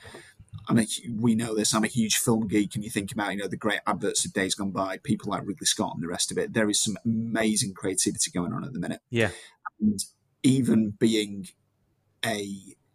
I'm 0.68 0.78
a, 0.78 0.87
we 1.18 1.34
know 1.34 1.54
this. 1.54 1.75
I'm 1.75 1.84
a 1.84 1.88
huge 1.88 2.16
film 2.16 2.49
geek, 2.49 2.75
and 2.75 2.84
you 2.84 2.90
think 2.90 3.12
about 3.12 3.32
you 3.32 3.38
know 3.38 3.49
the 3.49 3.56
great 3.56 3.80
adverts 3.87 4.25
of 4.25 4.32
days 4.32 4.54
gone 4.54 4.70
by, 4.70 4.99
people 4.99 5.30
like 5.30 5.46
Ridley 5.46 5.66
Scott 5.66 5.92
and 5.94 6.02
the 6.02 6.08
rest 6.08 6.30
of 6.30 6.38
it. 6.38 6.52
There 6.52 6.68
is 6.68 6.80
some 6.80 6.96
amazing 7.04 7.75
creativity 7.75 8.30
going 8.30 8.52
on 8.52 8.64
at 8.64 8.73
the 8.73 8.78
minute. 8.78 9.00
Yeah, 9.11 9.30
and 9.80 10.02
even 10.42 10.94
being 10.99 11.49
a 12.25 12.49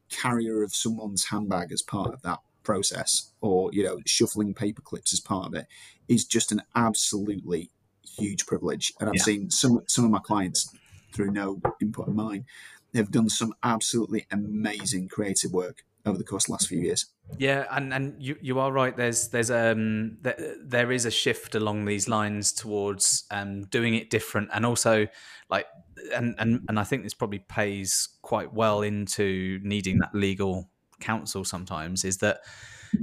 carrier 0.09 0.63
of 0.63 0.73
someone's 0.73 1.25
handbag 1.25 1.71
as 1.71 1.81
part 1.81 2.13
of 2.13 2.21
that 2.23 2.39
process, 2.63 3.31
or 3.41 3.71
you 3.73 3.83
know 3.83 3.99
shuffling 4.05 4.53
paper 4.53 4.81
clips 4.81 5.13
as 5.13 5.19
part 5.19 5.47
of 5.47 5.53
it, 5.53 5.67
is 6.07 6.25
just 6.25 6.51
an 6.51 6.61
absolutely 6.75 7.69
huge 8.17 8.45
privilege. 8.45 8.93
And 8.99 9.09
I've 9.09 9.15
yeah. 9.15 9.23
seen 9.23 9.49
some 9.51 9.81
some 9.87 10.05
of 10.05 10.11
my 10.11 10.19
clients 10.19 10.73
through 11.13 11.31
no 11.31 11.61
input 11.81 12.07
of 12.07 12.15
mine, 12.15 12.45
they've 12.91 13.09
done 13.09 13.29
some 13.29 13.53
absolutely 13.63 14.25
amazing 14.31 15.07
creative 15.07 15.51
work 15.51 15.83
over 16.05 16.17
the 16.17 16.23
course 16.23 16.45
of 16.45 16.47
the 16.47 16.51
last 16.53 16.67
few 16.67 16.79
years. 16.79 17.07
Yeah, 17.37 17.65
and, 17.71 17.93
and 17.93 18.21
you, 18.21 18.35
you 18.41 18.59
are 18.59 18.71
right. 18.71 18.95
There's 18.95 19.29
there's 19.29 19.51
um 19.51 20.17
there, 20.21 20.55
there 20.61 20.91
is 20.91 21.05
a 21.05 21.11
shift 21.11 21.55
along 21.55 21.85
these 21.85 22.09
lines 22.09 22.51
towards 22.51 23.25
um 23.31 23.63
doing 23.65 23.95
it 23.95 24.09
different, 24.09 24.49
and 24.53 24.65
also 24.65 25.07
like 25.49 25.67
and 26.13 26.35
and 26.37 26.65
and 26.67 26.79
I 26.79 26.83
think 26.83 27.03
this 27.03 27.13
probably 27.13 27.39
pays 27.39 28.09
quite 28.21 28.53
well 28.53 28.81
into 28.81 29.59
needing 29.63 29.99
that 29.99 30.13
legal 30.13 30.69
counsel 30.99 31.45
sometimes 31.45 32.03
is 32.03 32.17
that 32.17 32.39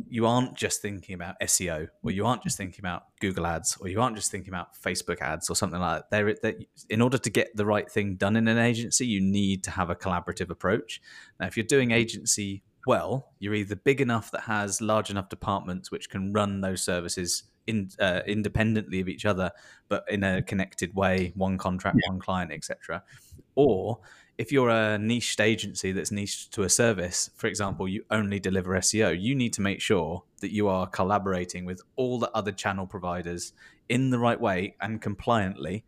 you 0.08 0.26
aren't 0.26 0.54
just 0.54 0.82
thinking 0.82 1.14
about 1.14 1.38
SEO, 1.40 1.88
or 2.02 2.10
you 2.10 2.26
aren't 2.26 2.42
just 2.42 2.56
thinking 2.56 2.80
about 2.80 3.04
Google 3.20 3.46
Ads, 3.46 3.78
or 3.80 3.88
you 3.88 4.00
aren't 4.00 4.16
just 4.16 4.30
thinking 4.30 4.52
about 4.52 4.74
Facebook 4.74 5.20
ads, 5.20 5.48
or 5.48 5.54
something 5.54 5.80
like 5.80 6.02
that. 6.02 6.10
There, 6.10 6.34
that 6.42 6.56
in 6.90 7.00
order 7.00 7.18
to 7.18 7.30
get 7.30 7.54
the 7.54 7.64
right 7.64 7.90
thing 7.90 8.16
done 8.16 8.36
in 8.36 8.48
an 8.48 8.58
agency, 8.58 9.06
you 9.06 9.20
need 9.20 9.62
to 9.64 9.70
have 9.70 9.88
a 9.88 9.94
collaborative 9.94 10.50
approach. 10.50 11.00
Now, 11.38 11.46
if 11.46 11.56
you're 11.56 11.64
doing 11.64 11.92
agency 11.92 12.62
well, 12.86 13.32
you're 13.38 13.54
either 13.54 13.76
big 13.76 14.00
enough 14.00 14.30
that 14.30 14.42
has 14.42 14.80
large 14.80 15.10
enough 15.10 15.28
departments 15.28 15.90
which 15.90 16.08
can 16.08 16.32
run 16.32 16.60
those 16.60 16.82
services 16.82 17.44
in, 17.66 17.90
uh, 17.98 18.20
independently 18.26 19.00
of 19.00 19.08
each 19.08 19.26
other, 19.26 19.50
but 19.88 20.04
in 20.08 20.22
a 20.22 20.42
connected 20.42 20.94
way, 20.94 21.32
one 21.34 21.58
contract, 21.58 21.98
yeah. 22.02 22.10
one 22.10 22.20
client, 22.20 22.52
etc. 22.52 23.02
Or 23.56 23.98
if 24.38 24.52
you're 24.52 24.68
a 24.68 24.98
niched 24.98 25.40
agency 25.40 25.92
that's 25.92 26.12
niched 26.12 26.52
to 26.52 26.62
a 26.62 26.68
service, 26.68 27.30
for 27.36 27.46
example, 27.46 27.88
you 27.88 28.04
only 28.10 28.38
deliver 28.38 28.72
SEO, 28.76 29.20
you 29.20 29.34
need 29.34 29.52
to 29.54 29.62
make 29.62 29.80
sure 29.80 30.22
that 30.40 30.52
you 30.52 30.68
are 30.68 30.86
collaborating 30.86 31.64
with 31.64 31.80
all 31.96 32.18
the 32.18 32.30
other 32.32 32.52
channel 32.52 32.86
providers 32.86 33.52
in 33.88 34.10
the 34.10 34.18
right 34.18 34.40
way 34.40 34.76
and 34.80 35.00
compliantly 35.00 35.84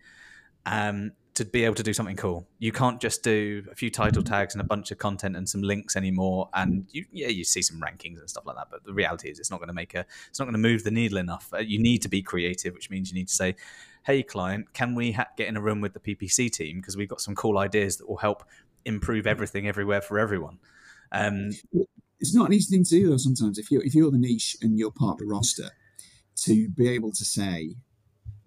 um, 0.66 1.12
to 1.38 1.44
be 1.44 1.64
able 1.64 1.76
to 1.76 1.84
do 1.84 1.92
something 1.92 2.16
cool. 2.16 2.46
You 2.58 2.72
can't 2.72 3.00
just 3.00 3.22
do 3.22 3.64
a 3.70 3.74
few 3.74 3.90
title 3.90 4.24
tags 4.24 4.54
and 4.54 4.60
a 4.60 4.64
bunch 4.64 4.90
of 4.90 4.98
content 4.98 5.36
and 5.36 5.48
some 5.48 5.62
links 5.62 5.94
anymore. 5.94 6.48
And 6.52 6.86
you, 6.90 7.04
yeah, 7.12 7.28
you 7.28 7.44
see 7.44 7.62
some 7.62 7.80
rankings 7.80 8.18
and 8.18 8.28
stuff 8.28 8.44
like 8.44 8.56
that. 8.56 8.68
But 8.70 8.84
the 8.84 8.92
reality 8.92 9.30
is, 9.30 9.38
it's 9.38 9.50
not 9.50 9.58
going 9.58 9.68
to 9.68 9.74
make 9.74 9.94
a, 9.94 10.04
it's 10.28 10.40
not 10.40 10.46
going 10.46 10.54
to 10.54 10.58
move 10.58 10.82
the 10.82 10.90
needle 10.90 11.16
enough. 11.16 11.48
Uh, 11.54 11.58
you 11.58 11.78
need 11.78 12.02
to 12.02 12.08
be 12.08 12.22
creative, 12.22 12.74
which 12.74 12.90
means 12.90 13.10
you 13.10 13.14
need 13.14 13.28
to 13.28 13.34
say, 13.34 13.54
"Hey, 14.04 14.24
client, 14.24 14.72
can 14.72 14.96
we 14.96 15.12
ha- 15.12 15.28
get 15.36 15.46
in 15.46 15.56
a 15.56 15.60
room 15.60 15.80
with 15.80 15.94
the 15.94 16.00
PPC 16.00 16.50
team 16.50 16.80
because 16.80 16.96
we've 16.96 17.08
got 17.08 17.20
some 17.20 17.36
cool 17.36 17.56
ideas 17.56 17.98
that 17.98 18.08
will 18.08 18.16
help 18.16 18.44
improve 18.84 19.26
everything 19.26 19.68
everywhere 19.68 20.00
for 20.00 20.18
everyone." 20.18 20.58
Um, 21.12 21.50
it's 22.18 22.34
not 22.34 22.48
an 22.48 22.52
easy 22.52 22.74
thing 22.74 22.84
to 22.84 22.90
do 22.90 23.10
though. 23.10 23.16
Sometimes, 23.16 23.58
if 23.58 23.70
you're 23.70 23.84
if 23.84 23.94
you're 23.94 24.10
the 24.10 24.18
niche 24.18 24.56
and 24.60 24.76
you're 24.76 24.90
part 24.90 25.14
of 25.14 25.18
the 25.18 25.26
roster, 25.26 25.70
to 26.42 26.68
be 26.70 26.88
able 26.88 27.12
to 27.12 27.24
say, 27.24 27.76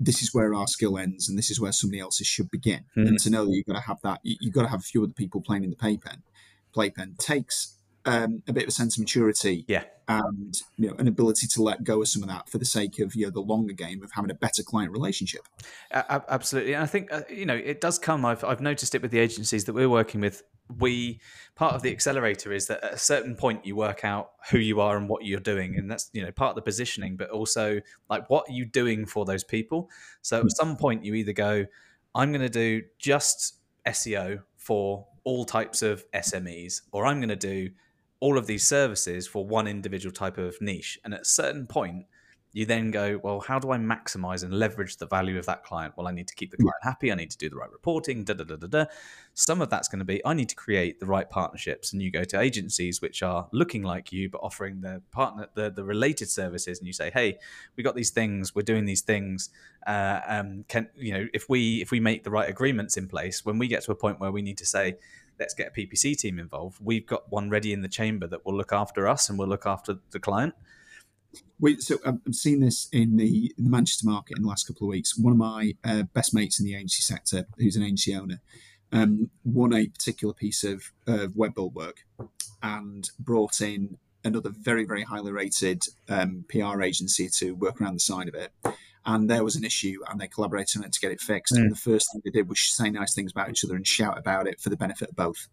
this 0.03 0.23
is 0.23 0.33
where 0.33 0.53
our 0.55 0.67
skill 0.67 0.97
ends 0.97 1.29
and 1.29 1.37
this 1.37 1.51
is 1.51 1.61
where 1.61 1.71
somebody 1.71 1.99
else's 1.99 2.25
should 2.25 2.49
begin. 2.49 2.85
Mm-hmm. 2.97 3.07
And 3.07 3.19
to 3.19 3.29
know 3.29 3.45
that 3.45 3.51
you've 3.51 3.67
got 3.67 3.75
to 3.75 3.81
have 3.81 4.01
that, 4.01 4.19
you've 4.23 4.53
got 4.53 4.63
to 4.63 4.67
have 4.67 4.79
a 4.79 4.83
few 4.83 5.03
other 5.03 5.13
people 5.13 5.41
playing 5.41 5.63
in 5.63 5.69
the 5.69 5.75
playpen. 5.75 6.23
Playpen 6.73 7.15
takes 7.19 7.77
um, 8.05 8.41
a 8.47 8.53
bit 8.53 8.63
of 8.63 8.69
a 8.69 8.71
sense 8.71 8.97
of 8.97 9.01
maturity, 9.01 9.63
yeah, 9.67 9.83
and 10.07 10.55
you 10.77 10.89
know 10.89 10.95
an 10.97 11.07
ability 11.07 11.45
to 11.47 11.61
let 11.61 11.83
go 11.83 12.01
of 12.01 12.07
some 12.07 12.23
of 12.23 12.29
that 12.29 12.49
for 12.49 12.57
the 12.57 12.65
sake 12.65 12.97
of 12.99 13.13
you 13.13 13.25
know 13.25 13.31
the 13.31 13.41
longer 13.41 13.73
game 13.73 14.01
of 14.01 14.11
having 14.13 14.31
a 14.31 14.33
better 14.33 14.63
client 14.63 14.91
relationship. 14.91 15.41
Uh, 15.91 16.19
absolutely, 16.29 16.73
and 16.73 16.83
I 16.83 16.87
think 16.87 17.13
uh, 17.13 17.21
you 17.29 17.45
know 17.45 17.55
it 17.55 17.79
does 17.79 17.99
come. 17.99 18.25
I've 18.25 18.43
I've 18.43 18.61
noticed 18.61 18.95
it 18.95 19.01
with 19.03 19.11
the 19.11 19.19
agencies 19.19 19.65
that 19.65 19.73
we're 19.73 19.89
working 19.89 20.21
with 20.21 20.41
we 20.79 21.19
part 21.55 21.73
of 21.73 21.81
the 21.81 21.91
accelerator 21.91 22.51
is 22.51 22.67
that 22.67 22.83
at 22.83 22.93
a 22.93 22.97
certain 22.97 23.35
point 23.35 23.65
you 23.65 23.75
work 23.75 24.03
out 24.03 24.31
who 24.49 24.57
you 24.57 24.79
are 24.79 24.97
and 24.97 25.09
what 25.09 25.25
you're 25.25 25.39
doing 25.39 25.75
and 25.77 25.89
that's 25.89 26.09
you 26.13 26.23
know 26.23 26.31
part 26.31 26.51
of 26.51 26.55
the 26.55 26.61
positioning 26.61 27.15
but 27.15 27.29
also 27.29 27.79
like 28.09 28.29
what 28.29 28.47
are 28.49 28.53
you 28.53 28.65
doing 28.65 29.05
for 29.05 29.25
those 29.25 29.43
people 29.43 29.89
so 30.21 30.37
at 30.37 30.43
hmm. 30.43 30.49
some 30.49 30.75
point 30.75 31.03
you 31.03 31.13
either 31.13 31.33
go 31.33 31.65
i'm 32.15 32.31
going 32.31 32.41
to 32.41 32.49
do 32.49 32.81
just 32.99 33.57
seo 33.87 34.41
for 34.57 35.07
all 35.23 35.45
types 35.45 35.81
of 35.81 36.03
smes 36.11 36.81
or 36.91 37.05
i'm 37.05 37.19
going 37.19 37.29
to 37.29 37.35
do 37.35 37.69
all 38.19 38.37
of 38.37 38.45
these 38.45 38.65
services 38.65 39.27
for 39.27 39.45
one 39.45 39.67
individual 39.67 40.13
type 40.13 40.37
of 40.37 40.59
niche 40.61 40.99
and 41.03 41.13
at 41.13 41.21
a 41.21 41.25
certain 41.25 41.65
point 41.65 42.05
you 42.53 42.65
then 42.65 42.91
go, 42.91 43.19
well, 43.23 43.39
how 43.39 43.59
do 43.59 43.71
I 43.71 43.77
maximize 43.77 44.43
and 44.43 44.53
leverage 44.53 44.97
the 44.97 45.05
value 45.05 45.39
of 45.39 45.45
that 45.45 45.63
client? 45.63 45.93
Well, 45.95 46.07
I 46.07 46.11
need 46.11 46.27
to 46.27 46.35
keep 46.35 46.51
the 46.51 46.57
client 46.57 46.75
happy. 46.81 47.11
I 47.11 47.15
need 47.15 47.31
to 47.31 47.37
do 47.37 47.49
the 47.49 47.55
right 47.55 47.71
reporting. 47.71 48.25
Da 48.25 48.33
da 48.33 48.43
da 48.43 48.57
da 48.57 48.67
da. 48.67 48.85
Some 49.33 49.61
of 49.61 49.69
that's 49.69 49.87
going 49.87 49.99
to 49.99 50.05
be 50.05 50.23
I 50.25 50.33
need 50.33 50.49
to 50.49 50.55
create 50.55 50.99
the 50.99 51.05
right 51.05 51.29
partnerships, 51.29 51.93
and 51.93 52.01
you 52.01 52.11
go 52.11 52.25
to 52.25 52.39
agencies 52.39 53.01
which 53.01 53.23
are 53.23 53.47
looking 53.53 53.83
like 53.83 54.11
you 54.11 54.29
but 54.29 54.41
offering 54.41 54.81
the 54.81 55.01
partner 55.11 55.47
the 55.53 55.69
the 55.69 55.83
related 55.83 56.29
services, 56.29 56.79
and 56.79 56.87
you 56.87 56.93
say, 56.93 57.09
hey, 57.09 57.37
we 57.77 57.83
got 57.83 57.95
these 57.95 58.09
things, 58.09 58.53
we're 58.53 58.63
doing 58.63 58.85
these 58.85 59.01
things. 59.01 59.49
Uh, 59.87 60.19
um, 60.27 60.65
can 60.67 60.89
you 60.95 61.13
know 61.13 61.27
if 61.33 61.47
we 61.47 61.81
if 61.81 61.91
we 61.91 62.01
make 62.01 62.25
the 62.25 62.31
right 62.31 62.49
agreements 62.49 62.97
in 62.97 63.07
place, 63.07 63.45
when 63.45 63.57
we 63.57 63.67
get 63.67 63.83
to 63.83 63.91
a 63.91 63.95
point 63.95 64.19
where 64.19 64.31
we 64.31 64.41
need 64.41 64.57
to 64.57 64.65
say 64.65 64.97
let's 65.39 65.53
get 65.53 65.69
a 65.69 65.71
PPC 65.71 66.17
team 66.17 66.37
involved. 66.37 66.77
We've 66.83 67.05
got 67.05 67.31
one 67.31 67.49
ready 67.49 67.73
in 67.73 67.81
the 67.81 67.87
chamber 67.87 68.27
that 68.27 68.45
will 68.45 68.55
look 68.55 68.71
after 68.71 69.07
us 69.07 69.27
and 69.27 69.39
will 69.39 69.47
look 69.47 69.65
after 69.65 69.95
the 70.11 70.19
client. 70.19 70.53
We, 71.59 71.79
so 71.79 71.97
I've 72.05 72.19
seen 72.33 72.59
this 72.59 72.89
in 72.91 73.17
the, 73.17 73.53
in 73.57 73.65
the 73.65 73.69
Manchester 73.69 74.07
market 74.07 74.37
in 74.37 74.43
the 74.43 74.49
last 74.49 74.67
couple 74.67 74.87
of 74.87 74.91
weeks. 74.91 75.17
One 75.17 75.33
of 75.33 75.37
my 75.37 75.75
uh, 75.83 76.03
best 76.03 76.33
mates 76.33 76.59
in 76.59 76.65
the 76.65 76.75
agency 76.75 77.01
sector, 77.01 77.45
who's 77.57 77.75
an 77.75 77.83
agency 77.83 78.15
owner, 78.15 78.41
um, 78.91 79.29
won 79.43 79.73
a 79.73 79.87
particular 79.87 80.33
piece 80.33 80.63
of 80.63 80.83
uh, 81.07 81.27
web 81.35 81.55
build 81.55 81.75
work 81.75 81.99
and 82.61 83.09
brought 83.19 83.61
in 83.61 83.97
another 84.23 84.49
very, 84.49 84.85
very 84.85 85.03
highly 85.03 85.31
rated 85.31 85.83
um, 86.09 86.45
PR 86.49 86.81
agency 86.81 87.29
to 87.37 87.53
work 87.53 87.81
around 87.81 87.95
the 87.95 87.99
side 87.99 88.27
of 88.27 88.35
it. 88.35 88.51
And 89.05 89.29
there 89.29 89.43
was 89.43 89.55
an 89.55 89.63
issue, 89.63 89.99
and 90.09 90.19
they 90.21 90.27
collaborated 90.27 90.77
on 90.77 90.83
it 90.83 90.93
to 90.93 90.99
get 90.99 91.11
it 91.11 91.21
fixed. 91.21 91.53
Mm. 91.53 91.61
And 91.61 91.71
the 91.71 91.75
first 91.75 92.11
thing 92.11 92.21
they 92.23 92.29
did 92.29 92.47
was 92.47 92.61
say 92.61 92.91
nice 92.91 93.15
things 93.15 93.31
about 93.31 93.49
each 93.49 93.65
other 93.65 93.75
and 93.75 93.87
shout 93.87 94.17
about 94.17 94.47
it 94.47 94.59
for 94.59 94.69
the 94.69 94.77
benefit 94.77 95.09
of 95.09 95.15
both. 95.15 95.47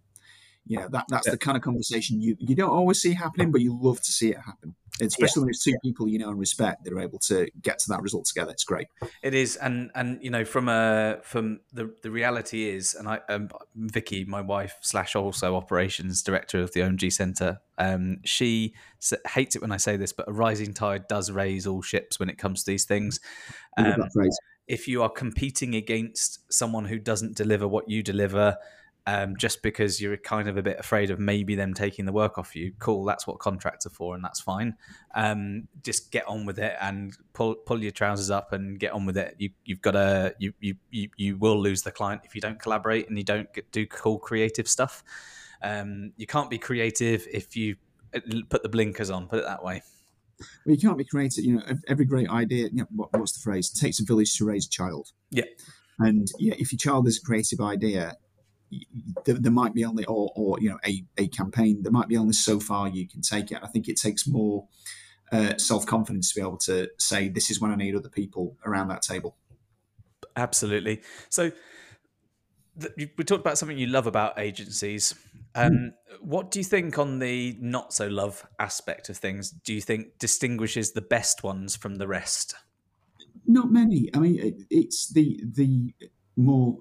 You 0.69 0.81
know, 0.81 0.89
that, 0.91 1.07
that's 1.09 1.27
yeah. 1.27 1.33
the 1.33 1.39
kind 1.39 1.57
of 1.57 1.63
conversation 1.63 2.21
you, 2.21 2.37
you 2.39 2.55
don't 2.55 2.71
always 2.71 3.01
see 3.01 3.15
happening, 3.15 3.51
but 3.51 3.61
you 3.61 3.77
love 3.81 4.01
to 4.03 4.13
see 4.13 4.31
it 4.31 4.39
happen 4.39 4.75
especially 5.01 5.41
yeah. 5.41 5.45
when 5.45 5.51
it's 5.51 5.63
two 5.63 5.75
people 5.83 6.09
you 6.09 6.19
know 6.19 6.29
and 6.29 6.39
respect 6.39 6.85
that 6.85 6.93
are 6.93 7.01
able 7.01 7.19
to 7.19 7.49
get 7.63 7.79
to 7.81 7.89
that 7.89 8.03
result 8.03 8.25
together. 8.27 8.53
It's 8.53 8.65
great. 8.65 8.89
It 9.23 9.35
is, 9.35 9.57
and 9.57 9.91
and 9.95 10.19
you 10.23 10.31
know 10.31 10.45
from 10.45 10.69
a 10.69 11.19
from 11.23 11.61
the 11.73 11.95
the 12.03 12.11
reality 12.11 12.69
is, 12.69 12.95
and 12.95 13.09
I 13.09 13.21
um, 13.29 13.49
Vicky, 13.75 14.25
my 14.25 14.41
wife 14.41 14.77
slash 14.81 15.15
also 15.15 15.57
operations 15.57 16.23
director 16.23 16.61
of 16.61 16.73
the 16.73 16.81
OMG 16.81 17.13
Centre, 17.13 17.61
um, 17.79 18.19
she 18.25 18.75
hates 19.29 19.57
it 19.57 19.63
when 19.63 19.73
I 19.73 19.77
say 19.77 19.97
this, 19.97 20.13
but 20.13 20.29
a 20.29 20.33
rising 20.33 20.75
tide 20.75 21.07
does 21.09 21.31
raise 21.31 21.67
all 21.67 21.83
ships 21.83 22.19
when 22.19 22.29
it 22.29 22.39
comes 22.39 22.65
to 22.65 22.71
these 22.71 22.85
things. 22.85 23.21
Um, 23.77 24.09
if 24.67 24.87
you 24.87 25.03
are 25.03 25.09
competing 25.09 25.75
against 25.75 26.53
someone 26.53 26.85
who 26.85 26.99
doesn't 26.99 27.37
deliver 27.37 27.67
what 27.67 27.89
you 27.89 28.03
deliver 28.03 28.59
um, 29.07 29.37
just 29.37 29.63
because 29.63 30.01
you're 30.01 30.17
kind 30.17 30.49
of 30.49 30.57
a 30.57 30.63
bit 30.63 30.79
afraid 30.79 31.11
of 31.11 31.19
maybe 31.19 31.55
them 31.55 31.73
taking 31.73 32.05
the 32.05 32.13
work 32.13 32.37
off 32.37 32.55
you. 32.55 32.73
Cool, 32.79 33.05
that's 33.05 33.27
what 33.27 33.39
contracts 33.39 33.87
are 33.87 33.91
for, 33.91 34.15
and 34.15 34.23
that's 34.23 34.41
fine. 34.41 34.77
Um, 35.15 35.69
just 35.83 36.11
get 36.11 36.27
on 36.29 36.45
with 36.45 36.59
it 36.59 36.77
and 36.81 37.17
pull 37.33 37.55
pull 37.55 37.83
your 37.83 37.93
trousers 37.93 38.31
up 38.31 38.53
and 38.53 38.79
get 38.79 38.93
on 38.93 39.07
with 39.07 39.17
it. 39.17 39.35
You 39.39 39.51
you've 39.65 39.81
got 39.81 39.93
to 39.93 40.35
you 40.39 40.53
you 40.61 40.75
you, 40.91 41.09
you 41.17 41.37
will 41.37 41.59
lose 41.59 41.83
the 41.83 41.91
client 41.91 42.23
if 42.25 42.35
you 42.35 42.41
don't 42.41 42.61
collaborate 42.61 43.09
and 43.09 43.17
you 43.17 43.25
don't 43.25 43.53
get, 43.55 43.71
do 43.73 43.87
cool 43.87 44.19
creative 44.19 44.69
stuff. 44.69 45.03
Um, 45.63 46.13
you 46.17 46.27
can't 46.27 46.51
be 46.51 46.59
creative 46.59 47.27
if 47.33 47.57
you 47.57 47.77
uh, 48.15 48.21
put 48.49 48.63
the 48.63 48.69
blinkers 48.69 49.11
on. 49.11 49.27
Put 49.27 49.41
it 49.41 49.45
that 49.47 49.65
way. 49.65 49.83
Well, 50.65 50.75
you 50.75 50.79
can't 50.81 50.99
be 50.99 51.05
creative. 51.05 51.45
You 51.45 51.57
know, 51.57 51.63
every 51.89 52.05
great 52.05 52.29
idea. 52.29 52.69
You 52.69 52.81
know, 52.81 52.87
what, 52.95 53.19
what's 53.19 53.33
the 53.33 53.41
phrase? 53.41 53.73
It 53.75 53.81
takes 53.81 54.01
a 54.01 54.05
village 54.05 54.37
to 54.37 54.45
raise 54.45 54.67
a 54.67 54.71
child. 54.71 55.13
Yeah. 55.31 55.45
And 55.99 56.29
yeah, 56.39 56.55
if 56.59 56.73
your 56.73 56.79
child 56.79 57.09
is 57.09 57.19
a 57.19 57.23
creative 57.23 57.61
idea, 57.61 58.17
there, 59.25 59.35
there, 59.35 59.53
might 59.53 59.75
be 59.75 59.85
only 59.85 60.05
or, 60.05 60.31
or 60.35 60.61
you 60.61 60.69
know 60.69 60.79
a, 60.87 61.05
a 61.17 61.29
campaign 61.29 61.83
there 61.83 61.93
might 61.93 62.09
be 62.09 62.17
only 62.17 62.33
so 62.33 62.61
far 62.61 62.89
you 62.89 63.07
can 63.09 63.23
take 63.23 63.51
it. 63.51 63.59
I 63.63 63.67
think 63.67 63.89
it 63.89 63.97
takes 63.97 64.27
more 64.27 64.67
uh, 65.33 65.57
self-confidence 65.57 66.33
to 66.33 66.41
be 66.41 66.47
able 66.47 66.57
to 66.59 66.89
say 66.99 67.29
this 67.29 67.51
is 67.51 67.61
when 67.61 67.71
i 67.71 67.77
need 67.77 67.95
other 67.95 68.09
people 68.09 68.57
around 68.65 68.89
that 68.89 69.03
table. 69.03 69.37
Absolutely. 70.37 71.03
So 71.29 71.51
th- 72.81 72.93
we 72.97 73.25
talked 73.25 73.41
about 73.41 73.59
something 73.59 73.77
you 73.77 73.89
love 73.89 74.07
about 74.07 74.39
agencies. 74.39 75.15
Um, 75.55 75.73
mm. 75.73 75.93
what 76.21 76.51
do 76.51 76.61
you 76.61 76.65
think 76.65 76.99
on 76.99 77.19
the 77.19 77.57
not 77.61 77.93
so 77.93 78.07
love 78.07 78.47
aspect 78.59 79.09
of 79.09 79.17
things 79.17 79.51
do 79.51 79.73
you 79.73 79.81
think 79.81 80.19
distinguishes 80.19 80.93
the 80.93 81.01
best 81.01 81.43
ones 81.43 81.75
from 81.75 81.97
the 81.97 82.07
rest? 82.07 82.55
Not 83.47 83.71
many. 83.73 84.11
I 84.15 84.19
mean 84.19 84.67
it's 84.71 85.09
the 85.09 85.43
the 85.43 85.95
more 86.37 86.79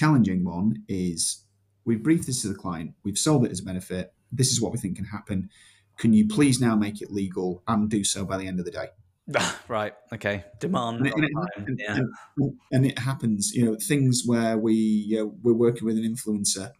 challenging 0.00 0.42
one 0.44 0.82
is 0.88 1.44
we've 1.84 2.02
briefed 2.02 2.26
this 2.26 2.40
to 2.40 2.48
the 2.48 2.54
client, 2.54 2.94
we've 3.04 3.18
sold 3.18 3.44
it 3.44 3.50
as 3.50 3.60
a 3.60 3.62
benefit, 3.62 4.14
this 4.32 4.50
is 4.50 4.58
what 4.58 4.72
we 4.72 4.78
think 4.78 4.96
can 4.96 5.04
happen. 5.04 5.50
Can 5.98 6.14
you 6.14 6.26
please 6.26 6.58
now 6.58 6.74
make 6.74 7.02
it 7.02 7.10
legal 7.10 7.62
and 7.68 7.90
do 7.90 8.02
so 8.02 8.24
by 8.24 8.38
the 8.38 8.46
end 8.46 8.58
of 8.58 8.64
the 8.64 8.70
day? 8.70 8.88
right. 9.68 9.92
Okay. 10.14 10.44
Demand. 10.58 11.06
And 11.06 11.06
it, 11.06 11.14
and, 11.56 11.78
yeah. 11.78 11.98
and, 12.38 12.54
and 12.72 12.86
it, 12.86 12.98
happens. 12.98 13.52
You 13.54 13.66
know, 13.66 13.76
things 13.76 14.22
where 14.24 14.56
we 14.56 14.72
you 14.72 15.18
know, 15.18 15.34
we're 15.42 15.52
working 15.52 15.84
with 15.84 15.98
an 15.98 16.04
influencer. 16.04 16.72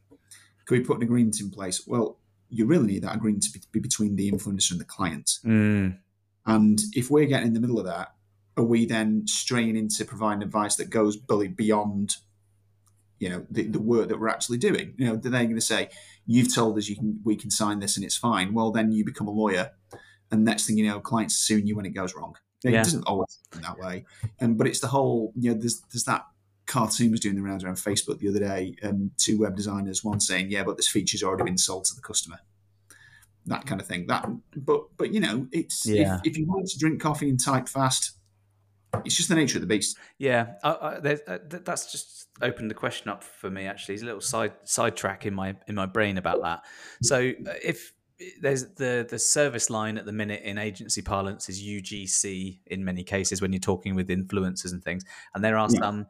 Can 0.65 0.79
we 0.79 0.81
put 0.81 0.97
an 0.97 1.03
agreement 1.03 1.41
in 1.41 1.51
place? 1.51 1.87
Well, 1.87 2.19
you 2.49 2.65
really 2.65 2.87
need 2.87 3.03
that 3.03 3.15
agreement 3.15 3.43
to 3.45 3.53
be, 3.53 3.61
be 3.71 3.81
between 3.81 4.17
the 4.17 4.33
influencer 4.33 4.71
and 4.71 4.81
the 4.81 4.87
client. 4.87 5.31
Mm. 5.45 5.99
And 6.47 6.81
if 6.95 7.11
we're 7.11 7.27
getting 7.27 7.49
in 7.49 7.55
the 7.55 7.61
middle 7.61 7.79
of 7.79 7.85
that, 7.85 8.15
are 8.57 8.65
we 8.65 8.87
then 8.87 9.27
straying 9.27 9.77
into 9.77 10.07
providing 10.07 10.43
advice 10.43 10.77
that 10.77 10.89
goes 10.89 11.17
beyond 11.17 12.17
you 13.21 13.29
know 13.29 13.47
the, 13.51 13.69
the 13.69 13.81
work 13.81 14.09
that 14.09 14.19
we're 14.19 14.29
actually 14.29 14.59
doing 14.59 14.95
you 14.97 15.07
know 15.07 15.15
they're 15.15 15.31
going 15.31 15.55
to 15.55 15.61
say 15.61 15.89
you've 16.27 16.53
told 16.53 16.77
us 16.77 16.89
you 16.89 16.97
can 16.97 17.21
we 17.25 17.37
can 17.37 17.51
sign 17.51 17.79
this 17.79 17.97
and 17.97 18.05
it's 18.05 18.17
fine 18.17 18.53
well 18.53 18.73
then 18.73 18.91
you 18.91 19.05
become 19.05 19.29
a 19.29 19.31
lawyer 19.31 19.71
and 20.33 20.45
next 20.45 20.67
thing 20.67 20.77
you 20.77 20.89
know 20.89 20.99
clients 20.99 21.37
suing 21.37 21.67
you 21.67 21.77
when 21.77 21.87
it 21.87 21.91
goes 21.91 22.15
wrong 22.15 22.35
it 22.65 22.73
yeah. 22.73 22.83
doesn't 22.83 23.05
always 23.05 23.39
happen 23.53 23.63
that 23.63 23.79
way 23.79 24.05
and 24.41 24.59
but 24.59 24.67
it's 24.67 24.81
the 24.81 24.89
whole 24.89 25.33
you 25.37 25.53
know 25.53 25.59
there's 25.59 25.81
there's 25.93 26.05
that 26.05 26.25
cartoon 26.67 27.11
was 27.11 27.21
doing 27.21 27.37
the 27.37 27.43
rounds 27.43 27.65
around 27.65 27.75
facebook 27.77 28.19
the 28.19 28.29
other 28.29 28.39
day 28.39 28.75
and 28.83 29.11
two 29.17 29.39
web 29.39 29.57
designers 29.57 30.03
one 30.03 30.21
saying 30.21 30.51
yeah 30.51 30.63
but 30.63 30.77
this 30.77 30.89
feature's 30.89 31.23
already 31.23 31.45
been 31.45 31.59
sold 31.59 31.85
to 31.85 31.95
the 31.95 32.03
customer 32.03 32.39
that 33.47 33.67
kind 33.67 33.81
of 33.81 33.87
thing. 33.87 34.07
That, 34.07 34.29
but 34.57 34.97
but 34.97 35.13
you 35.13 35.21
know, 35.21 35.47
it's 35.53 35.87
Yeah. 35.87 36.17
if, 36.17 36.33
if 36.33 36.39
you 36.39 36.47
want 36.47 36.69
to 36.69 36.79
drink 36.79 37.01
coffee 37.01 37.29
and 37.29 37.43
type 37.43 37.69
fast, 37.69 38.13
it's 39.05 39.17
just 39.17 39.29
the 39.29 39.35
nature 39.35 39.57
of 39.59 39.63
the 39.63 39.67
beast. 39.67 39.97
Yeah, 40.19 40.55
I, 40.65 40.71
I, 40.81 41.01
there's- 41.01 41.21
uh, 41.27 41.39
th- 41.49 41.65
that's 41.65 41.91
just 41.93 42.29
opened 42.43 42.71
the 42.71 42.75
question 42.75 43.09
up 43.11 43.23
for 43.23 43.51
me. 43.51 43.67
Actually, 43.67 43.95
There's 43.95 44.03
a 44.03 44.07
little 44.07 44.21
side 44.21 44.53
sidetrack 44.65 45.27
in 45.27 45.35
my 45.35 45.57
in 45.69 45.75
my 45.75 45.87
brain 45.87 46.19
about 46.19 46.43
that. 46.43 46.65
So 47.03 47.31
uh, 47.47 47.53
if 47.63 47.93
there's 48.41 48.67
the 48.75 49.07
the 49.09 49.19
service 49.19 49.71
line 49.71 49.97
at 49.97 50.05
the 50.07 50.13
minute 50.13 50.43
in 50.43 50.59
agency 50.59 51.03
parlance 51.03 51.49
is 51.49 51.63
UGC 51.63 52.59
in 52.67 52.85
many 52.85 53.03
cases 53.03 53.41
when 53.41 53.53
you're 53.53 53.61
talking 53.61 53.95
with 53.95 54.09
influencers 54.09 54.73
and 54.73 54.83
things, 54.85 55.05
and 55.35 55.43
there 55.45 55.57
are 55.57 55.69
Yeah. 55.71 55.81
some 55.81 56.07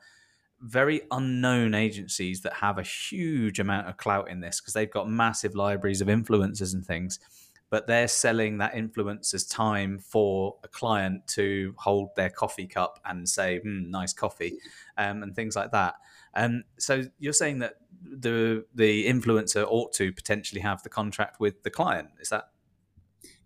very 0.62 1.00
unknown 1.10 1.72
agencies 1.75 2.42
that 2.42 2.52
have 2.52 2.76
a 2.78 2.82
huge 2.82 3.58
amount 3.58 3.88
of 3.88 3.96
clout 3.96 4.28
in 4.28 4.40
this 4.40 4.60
because 4.60 4.75
they've 4.75 4.90
got 4.90 5.08
massive 5.08 5.54
libraries 5.54 6.00
of 6.02 6.08
influencers 6.08 6.75
and 6.75 6.84
things 6.84 7.18
but 7.71 7.87
they're 7.87 8.09
selling 8.09 8.59
that 8.59 8.75
influencer's 8.75 9.47
time 9.47 9.99
for 9.99 10.57
a 10.65 10.69
client 10.69 11.27
to 11.29 11.75
hold 11.79 12.11
their 12.17 12.31
coffee 12.31 12.67
cup 12.67 12.99
and 13.05 13.29
say, 13.29 13.61
mm, 13.65 13.89
"Nice 13.89 14.12
coffee," 14.12 14.59
um, 14.99 15.23
and 15.23 15.35
things 15.35 15.57
like 15.57 15.71
that. 15.73 15.95
Um, 16.35 16.65
so 16.79 17.05
you're 17.19 17.33
saying 17.33 17.61
that 17.61 17.77
the 18.03 18.65
the 18.75 19.07
influencer 19.07 19.65
ought 19.69 19.93
to 19.95 20.12
potentially 20.12 20.61
have 20.61 20.83
the 20.83 20.89
contract 20.89 21.41
with 21.41 21.62
the 21.62 21.71
client. 21.71 22.09
Is 22.21 22.29
that? 22.31 22.50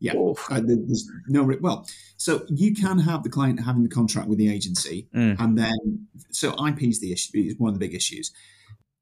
Yeah. 0.01 0.17
Oof. 0.17 0.47
Uh, 0.51 0.61
there's 0.63 1.11
no 1.29 1.45
well, 1.61 1.87
so 2.17 2.45
you 2.49 2.75
can 2.75 2.99
have 2.99 3.23
the 3.23 3.31
client 3.31 3.61
having 3.65 3.83
the 3.83 3.89
contract 3.89 4.29
with 4.29 4.39
the 4.39 4.51
agency, 4.53 5.09
Mm. 5.15 5.39
and 5.39 5.59
then 5.59 6.09
so 6.31 6.55
IP 6.67 6.83
is 6.89 7.01
the 7.01 7.13
issue 7.13 7.39
is 7.39 7.57
one 7.59 7.69
of 7.73 7.75
the 7.79 7.87
big 7.87 7.95
issues. 7.95 8.33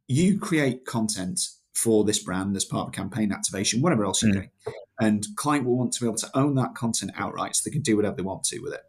You 0.09 0.39
create 0.39 0.85
content 0.85 1.41
for 1.75 2.05
this 2.05 2.19
brand 2.23 2.55
as 2.57 2.65
part 2.65 2.89
of 2.89 2.93
campaign 2.93 3.33
activation, 3.33 3.81
whatever 3.81 4.05
else 4.05 4.23
you're 4.23 4.31
Mm. 4.31 4.35
doing, 4.35 4.51
and 5.05 5.27
client 5.37 5.65
will 5.67 5.77
want 5.77 5.93
to 5.93 6.01
be 6.01 6.07
able 6.07 6.17
to 6.17 6.31
own 6.35 6.55
that 6.55 6.75
content 6.75 7.13
outright, 7.17 7.57
so 7.57 7.63
they 7.65 7.73
can 7.73 7.83
do 7.83 7.97
whatever 7.97 8.17
they 8.17 8.23
want 8.23 8.45
to 8.45 8.61
with 8.61 8.75
it. 8.75 8.83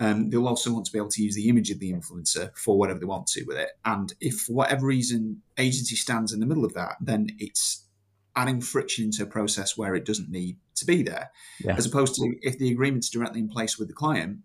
Um, 0.00 0.30
they'll 0.30 0.46
also 0.46 0.72
want 0.72 0.86
to 0.86 0.92
be 0.92 0.98
able 0.98 1.10
to 1.10 1.22
use 1.22 1.34
the 1.34 1.48
image 1.48 1.70
of 1.70 1.80
the 1.80 1.92
influencer 1.92 2.56
for 2.56 2.78
whatever 2.78 3.00
they 3.00 3.06
want 3.06 3.26
to 3.28 3.44
with 3.44 3.58
it. 3.58 3.70
And 3.84 4.12
if 4.20 4.42
for 4.42 4.52
whatever 4.52 4.86
reason 4.86 5.42
agency 5.58 5.96
stands 5.96 6.32
in 6.32 6.40
the 6.40 6.46
middle 6.46 6.64
of 6.64 6.74
that, 6.74 6.96
then 7.00 7.28
it's 7.38 7.84
adding 8.36 8.60
friction 8.60 9.06
into 9.06 9.24
a 9.24 9.26
process 9.26 9.76
where 9.76 9.96
it 9.96 10.04
doesn't 10.04 10.30
need 10.30 10.58
to 10.76 10.84
be 10.86 11.02
there. 11.02 11.30
Yeah. 11.64 11.74
As 11.76 11.86
opposed 11.86 12.14
to 12.14 12.32
if 12.42 12.58
the 12.58 12.70
agreement's 12.70 13.10
directly 13.10 13.40
in 13.40 13.48
place 13.48 13.78
with 13.78 13.88
the 13.88 13.94
client, 13.94 14.38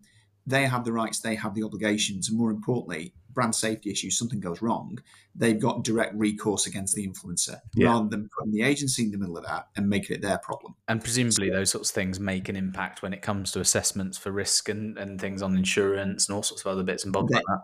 they 0.48 0.66
have 0.66 0.84
the 0.84 0.92
rights, 0.92 1.20
they 1.20 1.36
have 1.36 1.54
the 1.54 1.64
obligations, 1.64 2.28
and 2.28 2.38
more 2.38 2.50
importantly, 2.50 3.14
brand 3.34 3.56
safety 3.56 3.92
issues, 3.92 4.18
something 4.18 4.40
goes 4.40 4.62
wrong, 4.62 5.00
they've 5.36 5.60
got 5.60 5.84
direct 5.84 6.14
recourse 6.16 6.68
against 6.68 6.96
the 6.96 7.08
influencer 7.08 7.60
Yeah. 7.76 7.88
rather 7.88 8.10
than 8.10 8.30
putting 8.38 8.54
the 8.54 8.62
agency 8.62 9.04
in 9.04 9.12
the 9.12 9.18
middle 9.18 9.38
of 9.38 9.46
that 9.46 9.70
and 9.76 9.90
making 9.90 10.16
it 10.16 10.22
their 10.22 10.38
problem. 10.38 10.76
And 10.88 11.02
presumably, 11.02 11.50
those 11.50 11.72
sorts 11.72 11.90
of 11.90 11.96
things 11.96 12.20
make 12.20 12.50
an 12.50 12.56
impact 12.56 13.02
when 13.02 13.14
it 13.14 13.22
comes 13.22 13.52
to 13.54 13.60
assessments 13.60 14.18
for 14.18 14.32
risk 14.32 14.70
and, 14.70 14.98
and 14.98 15.20
things 15.20 15.42
on 15.42 15.56
insurance 15.58 16.28
and 16.28 16.36
all 16.36 16.44
sorts 16.44 16.64
of 16.64 16.72
other 16.72 16.84
bits 16.84 17.04
and 17.04 17.14
bobs 17.14 17.32
like 17.32 17.44
that. 17.48 17.62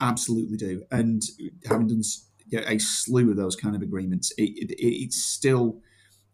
Absolutely 0.00 0.56
do. 0.56 0.82
And 0.90 1.22
having 1.66 1.88
done 1.88 2.02
a 2.66 2.78
slew 2.78 3.30
of 3.30 3.36
those 3.36 3.56
kind 3.56 3.76
of 3.76 3.82
agreements, 3.82 4.32
it, 4.36 4.50
it, 4.70 4.74
it's 4.78 5.22
still 5.22 5.80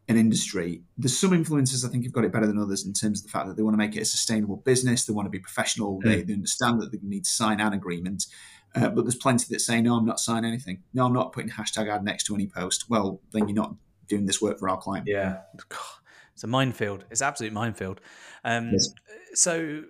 an 0.08 0.16
industry. 0.16 0.82
There's 0.96 1.16
some 1.16 1.32
influencers 1.32 1.84
I 1.84 1.90
think 1.90 2.04
have 2.04 2.14
got 2.14 2.24
it 2.24 2.32
better 2.32 2.46
than 2.46 2.58
others 2.58 2.86
in 2.86 2.94
terms 2.94 3.20
of 3.20 3.26
the 3.26 3.30
fact 3.30 3.46
that 3.46 3.56
they 3.56 3.62
want 3.62 3.74
to 3.74 3.78
make 3.78 3.94
it 3.94 4.00
a 4.00 4.06
sustainable 4.06 4.56
business. 4.56 5.04
They 5.04 5.12
want 5.12 5.26
to 5.26 5.30
be 5.30 5.38
professional. 5.38 6.00
They, 6.02 6.22
they 6.22 6.32
understand 6.32 6.80
that 6.80 6.92
they 6.92 6.98
need 7.02 7.26
to 7.26 7.30
sign 7.30 7.60
an 7.60 7.74
agreement. 7.74 8.24
Uh, 8.74 8.88
but 8.90 9.02
there's 9.02 9.14
plenty 9.16 9.46
that 9.50 9.60
say, 9.60 9.80
no, 9.80 9.94
I'm 9.96 10.04
not 10.06 10.20
signing 10.20 10.44
anything. 10.50 10.82
No, 10.94 11.06
I'm 11.06 11.12
not 11.12 11.32
putting 11.32 11.50
hashtag 11.50 11.88
ad 11.88 12.04
next 12.04 12.24
to 12.24 12.34
any 12.34 12.46
post. 12.46 12.88
Well, 12.90 13.20
then 13.32 13.48
you're 13.48 13.54
not 13.56 13.74
doing 14.08 14.26
this 14.26 14.40
work 14.42 14.58
for 14.58 14.68
our 14.68 14.76
client. 14.78 15.06
Yeah, 15.06 15.38
it's 16.34 16.44
a 16.44 16.46
minefield. 16.46 17.04
It's 17.10 17.22
absolute 17.22 17.52
minefield. 17.52 18.00
Um, 18.44 18.70
Yes. 18.72 18.92
So 19.34 19.82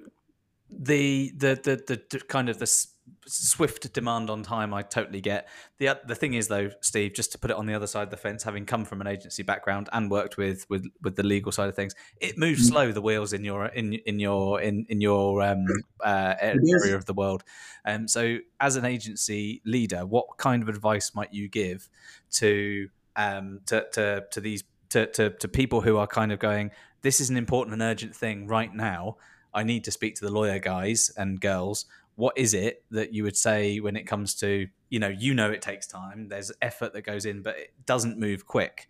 the, 0.71 1.33
the 1.37 1.55
the 1.63 2.03
the 2.11 2.21
kind 2.21 2.49
of 2.49 2.59
the 2.59 2.65
s- 2.65 2.89
swift 3.27 3.93
demand 3.93 4.31
on 4.31 4.43
time, 4.43 4.73
I 4.75 4.83
totally 4.83 5.21
get. 5.21 5.49
the 5.79 5.99
The 6.07 6.15
thing 6.15 6.35
is, 6.35 6.49
though, 6.49 6.71
Steve, 6.81 7.13
just 7.15 7.33
to 7.33 7.39
put 7.39 7.51
it 7.51 7.57
on 7.57 7.67
the 7.67 7.75
other 7.75 7.87
side 7.87 8.03
of 8.05 8.11
the 8.11 8.17
fence, 8.17 8.43
having 8.43 8.65
come 8.67 8.85
from 8.85 9.01
an 9.01 9.07
agency 9.07 9.43
background 9.43 9.89
and 9.93 10.11
worked 10.11 10.37
with 10.37 10.67
with 10.69 10.87
with 11.03 11.17
the 11.17 11.23
legal 11.23 11.53
side 11.53 11.69
of 11.69 11.75
things, 11.77 11.95
it 12.21 12.39
moves 12.39 12.63
Mm. 12.67 12.73
slow. 12.73 12.93
The 12.93 13.03
wheels 13.03 13.33
in 13.33 13.45
your 13.45 13.67
in 13.67 13.95
in 13.95 14.19
your 14.19 14.61
in 14.61 14.87
in 14.89 15.01
your 15.01 15.43
um, 15.43 15.65
uh, 16.05 16.35
a- 16.41 16.51
It 16.53 16.61
is. 16.63 16.83
area 16.85 16.97
of 16.97 17.05
the 17.07 17.15
world. 17.15 17.45
Um, 17.85 18.09
so, 18.09 18.39
as 18.61 18.77
an 18.77 18.85
agency 18.85 19.63
leader, 19.65 20.05
what 20.07 20.27
kind 20.39 20.63
of 20.63 20.69
advice 20.69 21.15
might 21.15 21.33
you 21.33 21.49
give 21.49 21.89
to 22.33 22.89
um, 23.17 23.61
to, 23.67 23.87
to 23.93 24.25
to 24.31 24.41
these 24.41 24.65
to, 24.91 25.07
to 25.07 25.31
to 25.31 25.49
people 25.49 25.81
who 25.83 25.97
are 25.97 26.07
kind 26.07 26.33
of 26.33 26.39
going, 26.39 26.71
this 27.03 27.21
is 27.21 27.31
an 27.31 27.37
important 27.37 27.73
and 27.75 27.83
urgent 27.83 28.15
thing 28.17 28.47
right 28.47 28.73
now. 28.75 29.17
I 29.55 29.63
need 29.65 29.85
to 29.85 29.91
speak 29.91 30.15
to 30.17 30.25
the 30.25 30.31
lawyer 30.31 30.59
guys 30.59 31.11
and 31.17 31.41
girls. 31.41 31.87
What 32.19 32.37
is 32.37 32.53
it 32.53 32.83
that 32.91 33.15
you 33.15 33.23
would 33.23 33.37
say 33.37 33.79
when 33.79 33.95
it 33.95 34.03
comes 34.03 34.35
to 34.41 34.67
you 34.89 34.99
know 34.99 35.07
you 35.07 35.35
know 35.35 35.53
it 35.53 35.63
takes 35.63 35.87
time. 35.87 36.29
There's 36.29 36.51
effort 36.61 36.93
that 36.95 37.03
goes 37.03 37.25
in, 37.25 37.43
but 37.43 37.57
it 37.57 37.73
doesn't 37.87 38.19
move 38.19 38.45
quick. 38.45 38.89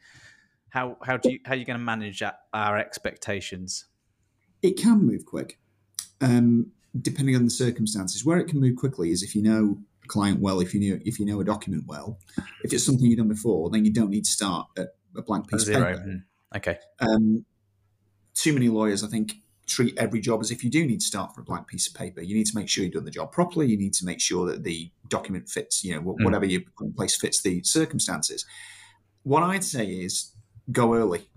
How 0.70 0.96
how 1.02 1.18
do 1.18 1.32
you 1.32 1.38
how 1.44 1.52
are 1.52 1.56
you 1.56 1.66
going 1.66 1.78
to 1.78 1.84
manage 1.84 2.22
our 2.54 2.78
expectations? 2.78 3.84
It 4.62 4.78
can 4.78 5.06
move 5.06 5.26
quick, 5.26 5.58
um, 6.22 6.72
depending 7.02 7.36
on 7.36 7.44
the 7.44 7.50
circumstances. 7.50 8.24
Where 8.24 8.38
it 8.38 8.48
can 8.48 8.60
move 8.60 8.76
quickly 8.76 9.10
is 9.10 9.22
if 9.22 9.36
you 9.36 9.42
know 9.42 9.76
a 10.02 10.08
client 10.08 10.40
well, 10.40 10.60
if 10.60 10.72
you 10.72 10.80
know 10.80 10.98
if 11.04 11.20
you 11.20 11.26
know 11.26 11.38
a 11.38 11.44
document 11.44 11.84
well. 11.86 12.18
If 12.64 12.72
it's 12.72 12.82
something 12.82 13.04
you've 13.04 13.18
done 13.18 13.28
before, 13.28 13.68
then 13.68 13.84
you 13.84 13.92
don't 13.92 14.08
need 14.08 14.24
to 14.24 14.30
start 14.30 14.68
at 14.78 14.94
a 15.14 15.20
blank 15.20 15.48
piece 15.48 15.68
of 15.68 15.74
paper. 15.74 16.02
Mm. 16.02 16.22
Okay. 16.56 16.78
Um, 17.00 17.44
too 18.32 18.54
many 18.54 18.70
lawyers, 18.70 19.04
I 19.04 19.08
think, 19.08 19.34
treat 19.68 19.96
every 19.98 20.20
job 20.20 20.40
as 20.40 20.50
if 20.50 20.64
you 20.64 20.70
do 20.70 20.84
need 20.86 21.00
to 21.00 21.06
start 21.06 21.34
from 21.34 21.42
a 21.42 21.44
blank 21.44 21.66
piece 21.68 21.86
of 21.86 21.94
paper. 21.94 22.20
You 22.22 22.34
need 22.34 22.46
to 22.46 22.56
make 22.56 22.68
sure 22.68 22.84
you've 22.84 22.94
done 22.94 23.04
the 23.04 23.10
job 23.10 23.30
properly. 23.32 23.66
You 23.68 23.76
need 23.76 23.94
to 23.94 24.04
make 24.04 24.20
sure 24.20 24.46
that 24.46 24.64
the 24.64 24.90
document 25.08 25.48
fits, 25.48 25.84
you 25.84 25.94
know, 25.94 26.00
Mm. 26.00 26.24
whatever 26.24 26.46
you 26.46 26.60
put 26.76 26.86
in 26.86 26.92
place 26.94 27.16
fits 27.16 27.40
the 27.42 27.62
circumstances. 27.62 28.44
What 29.22 29.42
I'd 29.42 29.64
say 29.64 29.86
is 29.86 30.32
go 30.72 30.94
early. 30.94 31.28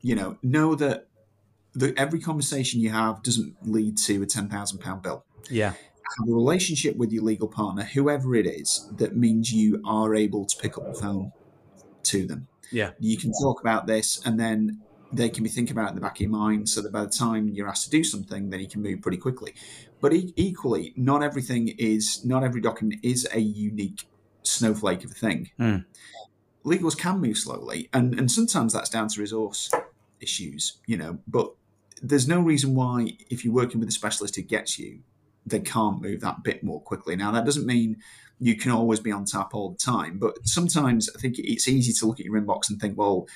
You 0.00 0.14
know, 0.14 0.38
know 0.42 0.74
that 0.76 1.08
the, 1.74 1.92
every 1.98 2.20
conversation 2.20 2.80
you 2.80 2.90
have 2.90 3.22
doesn't 3.22 3.54
lead 3.62 3.98
to 3.98 4.22
a 4.22 4.26
ten 4.26 4.48
thousand 4.48 4.78
pound 4.78 5.02
bill. 5.02 5.24
Yeah. 5.50 5.70
Have 6.18 6.28
a 6.28 6.32
relationship 6.32 6.96
with 6.96 7.12
your 7.12 7.24
legal 7.24 7.48
partner, 7.48 7.82
whoever 7.82 8.34
it 8.36 8.46
is, 8.46 8.88
that 8.96 9.16
means 9.16 9.52
you 9.52 9.82
are 9.84 10.14
able 10.14 10.46
to 10.46 10.56
pick 10.56 10.78
up 10.78 10.86
the 10.86 10.94
phone 10.94 11.32
to 12.04 12.24
them 12.26 12.46
Yeah. 12.70 12.92
you 13.00 13.16
can 13.18 13.32
talk 13.42 13.60
about 13.60 13.88
this 13.88 14.20
and 14.24 14.38
then 14.38 14.80
they 15.12 15.28
can 15.28 15.42
be 15.44 15.48
thinking 15.48 15.72
about 15.76 15.86
it 15.86 15.90
in 15.90 15.94
the 15.94 16.00
back 16.00 16.16
of 16.16 16.20
your 16.20 16.30
mind 16.30 16.68
so 16.68 16.82
that 16.82 16.92
by 16.92 17.02
the 17.02 17.08
time 17.10 17.48
you're 17.48 17.68
asked 17.68 17.84
to 17.84 17.90
do 17.90 18.02
something 18.02 18.50
then 18.50 18.60
you 18.60 18.68
can 18.68 18.82
move 18.82 19.00
pretty 19.00 19.16
quickly 19.16 19.54
but 20.00 20.12
e- 20.12 20.32
equally 20.36 20.92
not 20.96 21.22
everything 21.22 21.68
is 21.78 22.24
not 22.24 22.42
every 22.42 22.60
document 22.60 22.98
is 23.02 23.26
a 23.32 23.38
unique 23.40 24.04
snowflake 24.42 25.04
of 25.04 25.10
a 25.10 25.14
thing 25.14 25.50
Mm. 25.58 25.84
legals 26.64 26.96
can 26.98 27.20
move 27.20 27.36
slowly 27.38 27.88
and 27.92 28.18
and 28.18 28.30
sometimes 28.30 28.72
that's 28.72 28.90
down 28.90 29.08
to 29.08 29.20
resource 29.20 29.70
issues 30.20 30.78
you 30.86 30.96
know 30.96 31.18
but 31.28 31.52
there's 32.02 32.28
no 32.28 32.40
reason 32.40 32.74
why 32.74 33.12
if 33.30 33.44
you're 33.44 33.54
working 33.54 33.80
with 33.80 33.88
a 33.88 33.92
specialist 33.92 34.36
who 34.36 34.42
gets 34.42 34.78
you 34.78 35.00
they 35.46 35.60
can't 35.60 36.02
move 36.02 36.20
that 36.20 36.42
bit 36.42 36.62
more 36.64 36.80
quickly 36.80 37.14
now 37.16 37.30
that 37.30 37.44
doesn't 37.44 37.66
mean 37.66 37.96
you 38.38 38.54
can 38.56 38.70
always 38.70 39.00
be 39.00 39.10
on 39.10 39.24
tap 39.24 39.54
all 39.54 39.70
the 39.70 39.78
time. 39.78 40.18
But 40.18 40.46
sometimes 40.46 41.08
I 41.16 41.18
think 41.18 41.36
it's 41.38 41.66
easy 41.68 41.94
to 41.94 42.06
look 42.06 42.20
at 42.20 42.26
your 42.26 42.38
inbox 42.38 42.68
and 42.68 42.78
think, 42.78 42.98
well, 42.98 43.26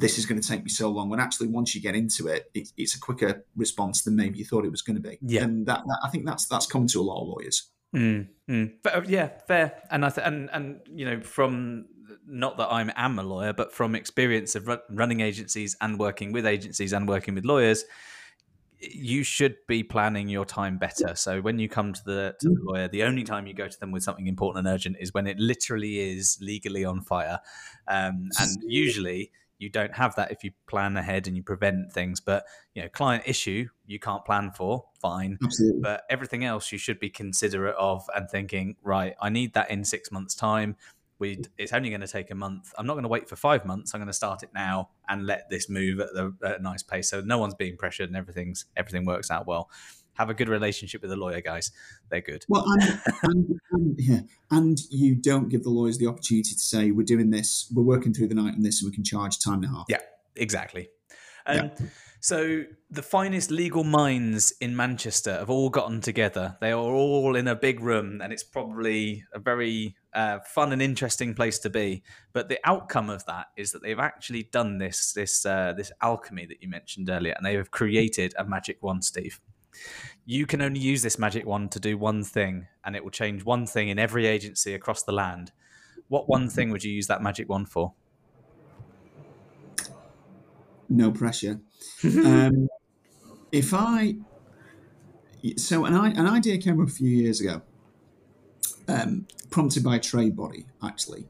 this 0.00 0.18
is 0.18 0.26
going 0.26 0.40
to 0.40 0.46
take 0.46 0.62
me 0.62 0.70
so 0.70 0.90
long. 0.90 1.08
When 1.08 1.20
actually, 1.20 1.48
once 1.48 1.74
you 1.74 1.80
get 1.80 1.94
into 1.94 2.28
it, 2.28 2.50
it 2.54 2.68
it's 2.76 2.94
a 2.94 3.00
quicker 3.00 3.44
response 3.56 4.02
than 4.02 4.16
maybe 4.16 4.38
you 4.38 4.44
thought 4.44 4.64
it 4.64 4.70
was 4.70 4.82
going 4.82 4.96
to 4.96 5.02
be. 5.02 5.18
Yeah. 5.20 5.44
and 5.44 5.66
that, 5.66 5.82
that 5.86 5.98
I 6.02 6.08
think 6.08 6.26
that's 6.26 6.46
that's 6.46 6.66
common 6.66 6.88
to 6.88 7.00
a 7.00 7.02
lot 7.02 7.22
of 7.22 7.28
lawyers. 7.28 7.70
Mm, 7.94 8.28
mm. 8.48 8.72
But, 8.82 8.94
uh, 8.94 9.02
yeah, 9.06 9.30
fair. 9.46 9.82
And 9.90 10.04
I 10.04 10.10
th- 10.10 10.26
and 10.26 10.50
and 10.52 10.80
you 10.86 11.04
know 11.04 11.20
from 11.20 11.86
not 12.26 12.58
that 12.58 12.68
I'm 12.70 12.92
am 12.96 13.18
a 13.18 13.22
lawyer, 13.22 13.52
but 13.52 13.72
from 13.72 13.94
experience 13.94 14.54
of 14.54 14.68
ru- 14.68 14.78
running 14.90 15.20
agencies 15.20 15.76
and 15.80 15.98
working 15.98 16.32
with 16.32 16.46
agencies 16.46 16.92
and 16.92 17.08
working 17.08 17.34
with 17.34 17.44
lawyers, 17.44 17.84
you 18.78 19.24
should 19.24 19.56
be 19.66 19.82
planning 19.82 20.28
your 20.28 20.44
time 20.44 20.78
better. 20.78 21.14
So 21.14 21.40
when 21.40 21.58
you 21.58 21.68
come 21.68 21.92
to 21.92 22.04
the 22.04 22.34
to 22.40 22.48
the 22.48 22.60
lawyer, 22.62 22.88
the 22.88 23.04
only 23.04 23.24
time 23.24 23.46
you 23.46 23.54
go 23.54 23.68
to 23.68 23.80
them 23.80 23.90
with 23.90 24.02
something 24.02 24.26
important 24.26 24.66
and 24.66 24.74
urgent 24.74 24.96
is 25.00 25.12
when 25.12 25.26
it 25.26 25.38
literally 25.38 25.98
is 25.98 26.38
legally 26.40 26.84
on 26.84 27.00
fire, 27.00 27.40
um, 27.86 28.28
and 28.38 28.62
usually. 28.66 29.32
You 29.58 29.68
don't 29.68 29.94
have 29.94 30.14
that 30.16 30.30
if 30.30 30.44
you 30.44 30.52
plan 30.66 30.96
ahead 30.96 31.26
and 31.26 31.36
you 31.36 31.42
prevent 31.42 31.92
things, 31.92 32.20
but 32.20 32.44
you 32.74 32.82
know, 32.82 32.88
client 32.88 33.24
issue 33.26 33.68
you 33.86 33.98
can't 33.98 34.24
plan 34.24 34.52
for. 34.52 34.84
Fine, 35.00 35.38
Absolutely. 35.42 35.80
but 35.80 36.02
everything 36.10 36.44
else 36.44 36.72
you 36.72 36.78
should 36.78 36.98
be 36.98 37.10
considerate 37.10 37.76
of 37.76 38.04
and 38.16 38.28
thinking 38.28 38.74
right 38.82 39.14
i 39.20 39.28
need 39.28 39.54
that 39.54 39.70
in 39.70 39.84
six 39.84 40.10
months 40.10 40.34
time. 40.34 40.76
We 41.20 41.42
it's 41.56 41.72
only 41.72 41.88
going 41.90 42.00
to 42.00 42.06
take 42.06 42.30
a 42.30 42.34
month. 42.36 42.72
I'm 42.78 42.86
not 42.86 42.94
going 42.94 43.02
to 43.02 43.08
wait 43.08 43.28
for 43.28 43.34
five 43.34 43.66
months. 43.66 43.92
I'm 43.92 44.00
going 44.00 44.06
to 44.06 44.12
start 44.12 44.44
it 44.44 44.50
now 44.54 44.90
and 45.08 45.26
let 45.26 45.50
this 45.50 45.68
move 45.68 45.98
at, 45.98 46.12
the, 46.14 46.32
at 46.44 46.60
a 46.60 46.62
nice 46.62 46.84
pace. 46.84 47.10
So 47.10 47.20
no 47.20 47.38
one's 47.38 47.54
being 47.54 47.76
pressured 47.76 48.08
and 48.08 48.16
everything's 48.16 48.66
everything 48.76 49.04
works 49.04 49.28
out 49.30 49.46
well 49.46 49.68
have 50.18 50.30
a 50.30 50.34
good 50.34 50.48
relationship 50.48 51.00
with 51.00 51.10
the 51.10 51.16
lawyer 51.16 51.40
guys 51.40 51.70
they're 52.10 52.20
good 52.20 52.44
Well, 52.48 52.64
and, 52.66 53.00
and, 53.22 53.60
and, 53.72 53.94
yeah, 53.98 54.20
and 54.50 54.78
you 54.90 55.14
don't 55.14 55.48
give 55.48 55.62
the 55.62 55.70
lawyers 55.70 55.98
the 55.98 56.06
opportunity 56.06 56.54
to 56.54 56.60
say, 56.60 56.90
"We're 56.90 57.04
doing 57.04 57.30
this, 57.30 57.70
we're 57.74 57.82
working 57.82 58.12
through 58.12 58.28
the 58.28 58.34
night 58.34 58.54
on 58.54 58.62
this, 58.62 58.82
and 58.82 58.90
we 58.90 58.94
can 58.94 59.04
charge 59.04 59.38
time 59.38 59.62
and 59.62 59.66
a 59.66 59.68
half." 59.68 59.86
Yeah. 59.88 59.98
exactly 60.36 60.88
And 61.46 61.72
yeah. 61.78 61.86
so 62.20 62.64
the 62.90 63.02
finest 63.02 63.50
legal 63.50 63.84
minds 63.84 64.52
in 64.60 64.76
Manchester 64.76 65.32
have 65.38 65.50
all 65.50 65.70
gotten 65.70 66.00
together. 66.00 66.56
They 66.60 66.72
are 66.72 66.78
all 66.78 67.34
in 67.36 67.48
a 67.48 67.56
big 67.56 67.80
room, 67.80 68.20
and 68.20 68.32
it's 68.32 68.44
probably 68.44 69.24
a 69.32 69.38
very 69.38 69.96
uh, 70.12 70.40
fun 70.40 70.72
and 70.72 70.82
interesting 70.82 71.34
place 71.34 71.58
to 71.60 71.70
be. 71.70 72.02
But 72.32 72.48
the 72.48 72.58
outcome 72.64 73.08
of 73.10 73.24
that 73.26 73.46
is 73.56 73.72
that 73.72 73.82
they've 73.82 73.98
actually 73.98 74.44
done 74.44 74.78
this 74.78 75.12
this 75.12 75.44
uh, 75.46 75.72
this 75.76 75.90
alchemy 76.02 76.46
that 76.46 76.62
you 76.62 76.68
mentioned 76.68 77.08
earlier, 77.08 77.34
and 77.36 77.44
they 77.44 77.54
have 77.54 77.70
created 77.70 78.34
a 78.38 78.44
magic 78.44 78.82
wand, 78.82 79.04
Steve. 79.04 79.40
You 80.24 80.46
can 80.46 80.60
only 80.60 80.80
use 80.80 81.02
this 81.02 81.18
magic 81.18 81.46
wand 81.46 81.72
to 81.72 81.80
do 81.80 81.96
one 81.96 82.22
thing, 82.24 82.66
and 82.84 82.94
it 82.94 83.02
will 83.02 83.10
change 83.10 83.44
one 83.44 83.66
thing 83.66 83.88
in 83.88 83.98
every 83.98 84.26
agency 84.26 84.74
across 84.74 85.02
the 85.02 85.12
land. 85.12 85.52
What 86.08 86.28
one 86.28 86.48
thing 86.48 86.70
would 86.70 86.84
you 86.84 86.92
use 86.92 87.06
that 87.06 87.22
magic 87.22 87.48
wand 87.48 87.68
for? 87.68 87.94
No 90.88 91.10
pressure. 91.10 91.60
um, 92.04 92.68
if 93.52 93.72
I 93.74 94.16
so 95.56 95.84
an, 95.84 95.94
an 95.94 96.26
idea 96.26 96.58
came 96.58 96.80
up 96.80 96.88
a 96.88 96.90
few 96.90 97.08
years 97.08 97.40
ago, 97.40 97.62
um, 98.88 99.26
prompted 99.50 99.84
by 99.84 99.96
a 99.96 100.00
trade 100.00 100.36
body 100.36 100.66
actually, 100.82 101.28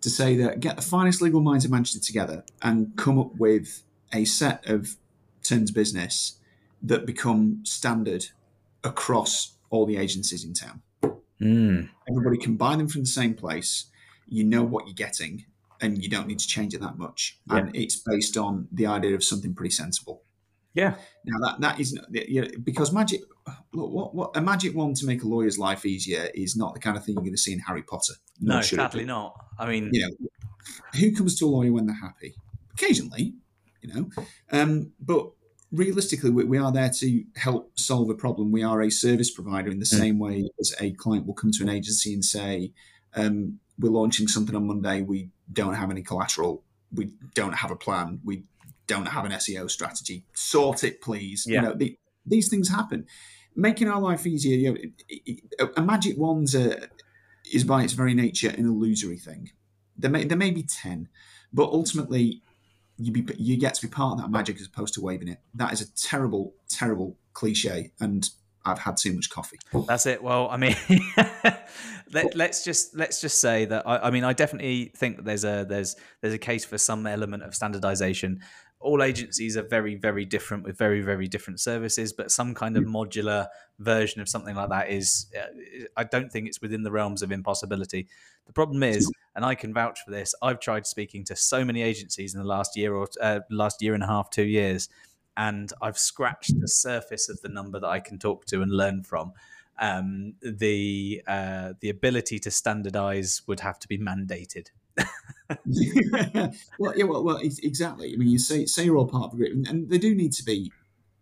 to 0.00 0.10
say 0.10 0.36
that 0.36 0.60
get 0.60 0.76
the 0.76 0.82
finest 0.82 1.20
legal 1.20 1.40
minds 1.40 1.64
in 1.64 1.70
Manchester 1.70 2.00
together 2.00 2.44
and 2.62 2.96
come 2.96 3.18
up 3.18 3.34
with 3.36 3.82
a 4.12 4.24
set 4.24 4.66
of 4.68 4.96
terms 5.42 5.70
of 5.70 5.74
business 5.74 6.37
that 6.82 7.06
become 7.06 7.60
standard 7.64 8.26
across 8.84 9.54
all 9.70 9.86
the 9.86 9.96
agencies 9.96 10.44
in 10.44 10.54
town. 10.54 10.82
Mm. 11.40 11.88
Everybody 12.08 12.38
can 12.38 12.56
buy 12.56 12.76
them 12.76 12.88
from 12.88 13.02
the 13.02 13.06
same 13.08 13.34
place. 13.34 13.86
You 14.26 14.44
know 14.44 14.62
what 14.62 14.86
you're 14.86 14.94
getting, 14.94 15.46
and 15.80 16.02
you 16.02 16.08
don't 16.08 16.26
need 16.26 16.38
to 16.40 16.46
change 16.46 16.74
it 16.74 16.80
that 16.80 16.98
much. 16.98 17.38
Yeah. 17.50 17.58
And 17.58 17.76
it's 17.76 17.96
based 17.96 18.36
on 18.36 18.68
the 18.72 18.86
idea 18.86 19.14
of 19.14 19.24
something 19.24 19.54
pretty 19.54 19.70
sensible. 19.70 20.22
Yeah. 20.74 20.94
Now 21.24 21.38
that 21.46 21.60
that 21.60 21.80
is 21.80 21.98
you 22.10 22.42
know, 22.42 22.48
because 22.62 22.92
magic. 22.92 23.22
Look, 23.72 23.90
what, 23.90 24.14
what 24.14 24.36
a 24.36 24.42
magic 24.42 24.74
wand 24.74 24.96
to 24.96 25.06
make 25.06 25.22
a 25.22 25.26
lawyer's 25.26 25.58
life 25.58 25.86
easier 25.86 26.28
is 26.34 26.54
not 26.54 26.74
the 26.74 26.80
kind 26.80 26.98
of 26.98 27.04
thing 27.04 27.14
you're 27.14 27.22
going 27.22 27.32
to 27.32 27.38
see 27.38 27.52
in 27.52 27.60
Harry 27.60 27.82
Potter. 27.82 28.12
No, 28.40 28.60
sadly 28.60 29.06
not. 29.06 29.34
I 29.58 29.66
mean, 29.66 29.88
you 29.92 30.02
know, 30.02 30.28
who 31.00 31.14
comes 31.14 31.38
to 31.38 31.46
a 31.46 31.48
lawyer 31.48 31.72
when 31.72 31.86
they're 31.86 31.96
happy? 31.96 32.34
Occasionally, 32.74 33.34
you 33.80 33.94
know, 33.94 34.10
um, 34.52 34.92
but 35.00 35.30
realistically, 35.72 36.30
we, 36.30 36.44
we, 36.44 36.58
are 36.58 36.72
there 36.72 36.90
to 36.90 37.24
help 37.36 37.78
solve 37.78 38.10
a 38.10 38.14
problem. 38.14 38.52
We 38.52 38.62
are 38.62 38.82
a 38.82 38.90
service 38.90 39.30
provider 39.30 39.70
in 39.70 39.78
the 39.78 39.84
mm. 39.84 39.98
same 39.98 40.18
way 40.18 40.48
as 40.60 40.74
a 40.80 40.92
client 40.92 41.26
will 41.26 41.34
come 41.34 41.50
to 41.52 41.62
an 41.62 41.68
agency 41.68 42.12
and 42.12 42.24
say, 42.24 42.72
um, 43.14 43.60
"We're 43.78 43.90
launching 43.90 44.28
something 44.28 44.54
on 44.54 44.66
Monday. 44.66 45.02
We 45.02 45.30
don't 45.52 45.74
have 45.74 45.90
any 45.90 46.02
collateral. 46.02 46.62
We 46.92 47.10
don't 47.34 47.54
have 47.54 47.70
a 47.70 47.76
plan. 47.76 48.20
We 48.24 48.44
don't 48.86 49.06
have 49.06 49.24
an 49.24 49.32
SEO 49.32 49.70
strategy. 49.70 50.24
Sort 50.34 50.84
it, 50.84 51.00
please." 51.00 51.44
Yeah. 51.46 51.54
You 51.54 51.68
know, 51.68 51.74
the, 51.74 51.98
these 52.26 52.48
things 52.48 52.68
happen. 52.68 53.06
Making 53.54 53.88
our 53.88 54.00
life 54.00 54.26
easier. 54.26 54.56
You 54.56 54.92
know, 55.58 55.70
a 55.76 55.82
magic 55.82 56.16
wand 56.16 56.54
is 57.52 57.64
by 57.64 57.82
its 57.82 57.92
very 57.92 58.14
nature 58.14 58.50
an 58.50 58.66
illusory 58.66 59.18
thing. 59.18 59.50
There 59.96 60.10
may 60.10 60.24
there 60.24 60.38
may 60.38 60.50
be 60.50 60.62
ten, 60.62 61.08
but 61.52 61.70
ultimately 61.70 62.42
you 62.98 63.12
be 63.12 63.34
you 63.38 63.56
get 63.56 63.74
to 63.74 63.86
be 63.86 63.90
part 63.90 64.12
of 64.12 64.18
that 64.20 64.30
magic 64.30 64.56
as 64.60 64.66
opposed 64.66 64.94
to 64.94 65.00
waving 65.00 65.28
it. 65.28 65.40
That 65.54 65.72
is 65.72 65.80
a 65.80 65.92
terrible, 65.94 66.54
terrible 66.68 67.16
cliche, 67.32 67.92
and 68.00 68.28
I've 68.64 68.78
had 68.78 68.96
too 68.96 69.12
much 69.12 69.30
coffee. 69.30 69.58
That's 69.86 70.06
it. 70.06 70.22
Well, 70.22 70.48
I 70.50 70.56
mean, 70.56 70.76
let, 72.12 72.34
us 72.40 72.64
just 72.64 72.96
let's 72.96 73.20
just 73.20 73.40
say 73.40 73.64
that 73.66 73.86
I, 73.86 73.98
I, 73.98 74.10
mean 74.10 74.24
I 74.24 74.32
definitely 74.32 74.92
think 74.96 75.16
that 75.16 75.24
there's 75.24 75.44
a 75.44 75.64
there's 75.68 75.96
there's 76.20 76.34
a 76.34 76.38
case 76.38 76.64
for 76.64 76.76
some 76.76 77.06
element 77.06 77.44
of 77.44 77.54
standardization 77.54 78.40
all 78.80 79.02
agencies 79.02 79.56
are 79.56 79.62
very 79.62 79.96
very 79.96 80.24
different 80.24 80.64
with 80.64 80.78
very 80.78 81.00
very 81.00 81.26
different 81.26 81.60
services 81.60 82.12
but 82.12 82.30
some 82.30 82.54
kind 82.54 82.76
of 82.76 82.84
modular 82.84 83.48
version 83.78 84.20
of 84.20 84.28
something 84.28 84.54
like 84.54 84.68
that 84.68 84.88
is 84.90 85.26
uh, 85.36 85.46
i 85.96 86.04
don't 86.04 86.30
think 86.30 86.46
it's 86.46 86.60
within 86.60 86.82
the 86.82 86.90
realms 86.90 87.22
of 87.22 87.32
impossibility. 87.32 88.06
The 88.46 88.52
problem 88.52 88.82
is 88.82 89.10
and 89.34 89.44
i 89.44 89.54
can 89.54 89.74
vouch 89.74 90.00
for 90.04 90.10
this 90.10 90.34
i've 90.42 90.60
tried 90.60 90.86
speaking 90.86 91.24
to 91.24 91.36
so 91.36 91.64
many 91.64 91.82
agencies 91.82 92.34
in 92.34 92.40
the 92.40 92.46
last 92.46 92.76
year 92.76 92.94
or 92.94 93.08
uh, 93.20 93.40
last 93.50 93.82
year 93.82 93.94
and 93.94 94.02
a 94.02 94.06
half 94.06 94.30
two 94.30 94.46
years 94.46 94.88
and 95.36 95.72
i've 95.82 95.98
scratched 95.98 96.58
the 96.60 96.68
surface 96.68 97.28
of 97.28 97.40
the 97.42 97.48
number 97.48 97.80
that 97.80 97.88
i 97.88 98.00
can 98.00 98.18
talk 98.18 98.44
to 98.46 98.62
and 98.62 98.70
learn 98.70 99.02
from. 99.02 99.32
Um, 99.80 100.34
the 100.42 101.22
uh, 101.28 101.74
the 101.78 101.88
ability 101.88 102.40
to 102.40 102.50
standardize 102.50 103.42
would 103.46 103.60
have 103.60 103.78
to 103.78 103.86
be 103.86 103.96
mandated 103.96 104.70
well, 106.78 106.92
yeah, 106.96 107.04
well, 107.04 107.24
well, 107.24 107.38
exactly. 107.38 108.12
I 108.12 108.16
mean, 108.16 108.28
you 108.28 108.38
say 108.38 108.66
say 108.66 108.84
you're 108.84 108.96
all 108.96 109.06
part 109.06 109.24
of 109.24 109.34
a 109.34 109.36
group, 109.36 109.52
and, 109.52 109.66
and 109.66 109.90
they 109.90 109.98
do 109.98 110.14
need 110.14 110.32
to 110.34 110.44
be 110.44 110.72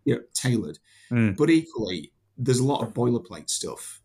you 0.05 0.17
know, 0.17 0.23
tailored, 0.35 0.79
mm. 1.11 1.37
but 1.37 1.51
equally, 1.51 2.13
there's 2.37 2.59
a 2.59 2.65
lot 2.65 2.83
of 2.83 2.93
boilerplate 2.93 3.51
stuff 3.51 4.01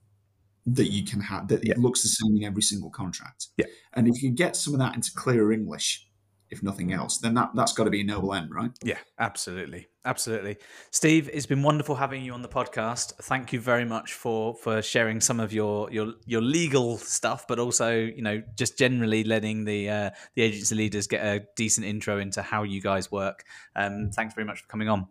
that 0.68 0.92
you 0.92 1.04
can 1.04 1.20
have 1.20 1.48
that 1.48 1.66
yeah. 1.66 1.74
it 1.74 1.80
looks 1.80 2.04
the 2.04 2.08
same 2.08 2.38
in 2.38 2.44
every 2.44 2.62
single 2.62 2.90
contract. 2.90 3.48
Yeah, 3.58 3.66
and 3.94 4.08
if 4.08 4.22
you 4.22 4.30
get 4.30 4.56
some 4.56 4.74
of 4.74 4.80
that 4.80 4.96
into 4.96 5.12
clearer 5.14 5.52
English, 5.52 6.08
if 6.52 6.62
nothing 6.62 6.92
else, 6.94 7.18
then 7.18 7.34
that 7.36 7.52
that's 7.56 7.74
got 7.74 7.86
to 7.86 7.90
be 7.90 8.02
a 8.02 8.04
noble 8.04 8.34
end, 8.34 8.54
right? 8.54 8.72
Yeah, 8.84 8.98
absolutely, 9.18 9.88
absolutely. 10.06 10.58
Steve, 10.92 11.30
it's 11.34 11.46
been 11.46 11.64
wonderful 11.64 11.96
having 11.96 12.24
you 12.24 12.34
on 12.34 12.42
the 12.42 12.50
podcast. 12.50 13.14
Thank 13.24 13.54
you 13.54 13.60
very 13.60 13.86
much 13.86 14.14
for 14.14 14.54
for 14.56 14.82
sharing 14.82 15.22
some 15.22 15.40
of 15.40 15.54
your 15.54 15.90
your 15.92 16.14
your 16.26 16.42
legal 16.42 16.98
stuff, 16.98 17.48
but 17.48 17.58
also 17.58 17.96
you 17.96 18.22
know 18.22 18.44
just 18.58 18.78
generally 18.78 19.24
letting 19.24 19.64
the 19.64 19.90
uh, 19.90 20.10
the 20.36 20.42
agency 20.42 20.76
leaders 20.76 21.08
get 21.08 21.26
a 21.26 21.46
decent 21.56 21.88
intro 21.88 22.20
into 22.20 22.42
how 22.42 22.64
you 22.64 22.82
guys 22.82 23.12
work. 23.12 23.46
Um, 23.76 24.12
thanks 24.14 24.34
very 24.34 24.46
much 24.46 24.62
for 24.62 24.68
coming 24.68 24.90
on. 24.90 25.08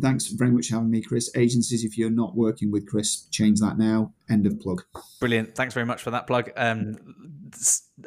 Thanks 0.00 0.26
very 0.26 0.50
much 0.50 0.68
for 0.68 0.74
having 0.74 0.90
me, 0.90 1.00
Chris. 1.00 1.30
Agencies, 1.34 1.82
if 1.84 1.96
you're 1.96 2.10
not 2.10 2.36
working 2.36 2.70
with 2.70 2.86
Chris, 2.86 3.22
change 3.30 3.60
that 3.60 3.78
now. 3.78 4.12
End 4.30 4.46
of 4.46 4.60
plug. 4.60 4.82
Brilliant. 5.18 5.54
Thanks 5.54 5.74
very 5.74 5.86
much 5.86 6.02
for 6.02 6.10
that 6.10 6.26
plug. 6.26 6.50
Um, 6.56 6.96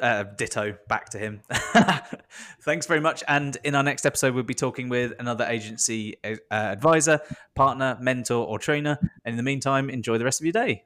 uh, 0.00 0.24
ditto 0.36 0.76
back 0.88 1.10
to 1.10 1.18
him. 1.18 1.42
Thanks 2.62 2.86
very 2.86 3.00
much. 3.00 3.24
And 3.26 3.56
in 3.64 3.74
our 3.74 3.82
next 3.82 4.06
episode, 4.06 4.34
we'll 4.34 4.44
be 4.44 4.54
talking 4.54 4.88
with 4.88 5.12
another 5.18 5.44
agency 5.44 6.16
uh, 6.24 6.36
advisor, 6.50 7.20
partner, 7.54 7.98
mentor, 8.00 8.46
or 8.46 8.58
trainer. 8.58 8.98
And 9.24 9.32
in 9.32 9.36
the 9.36 9.42
meantime, 9.42 9.90
enjoy 9.90 10.18
the 10.18 10.24
rest 10.24 10.40
of 10.40 10.46
your 10.46 10.52
day. 10.52 10.84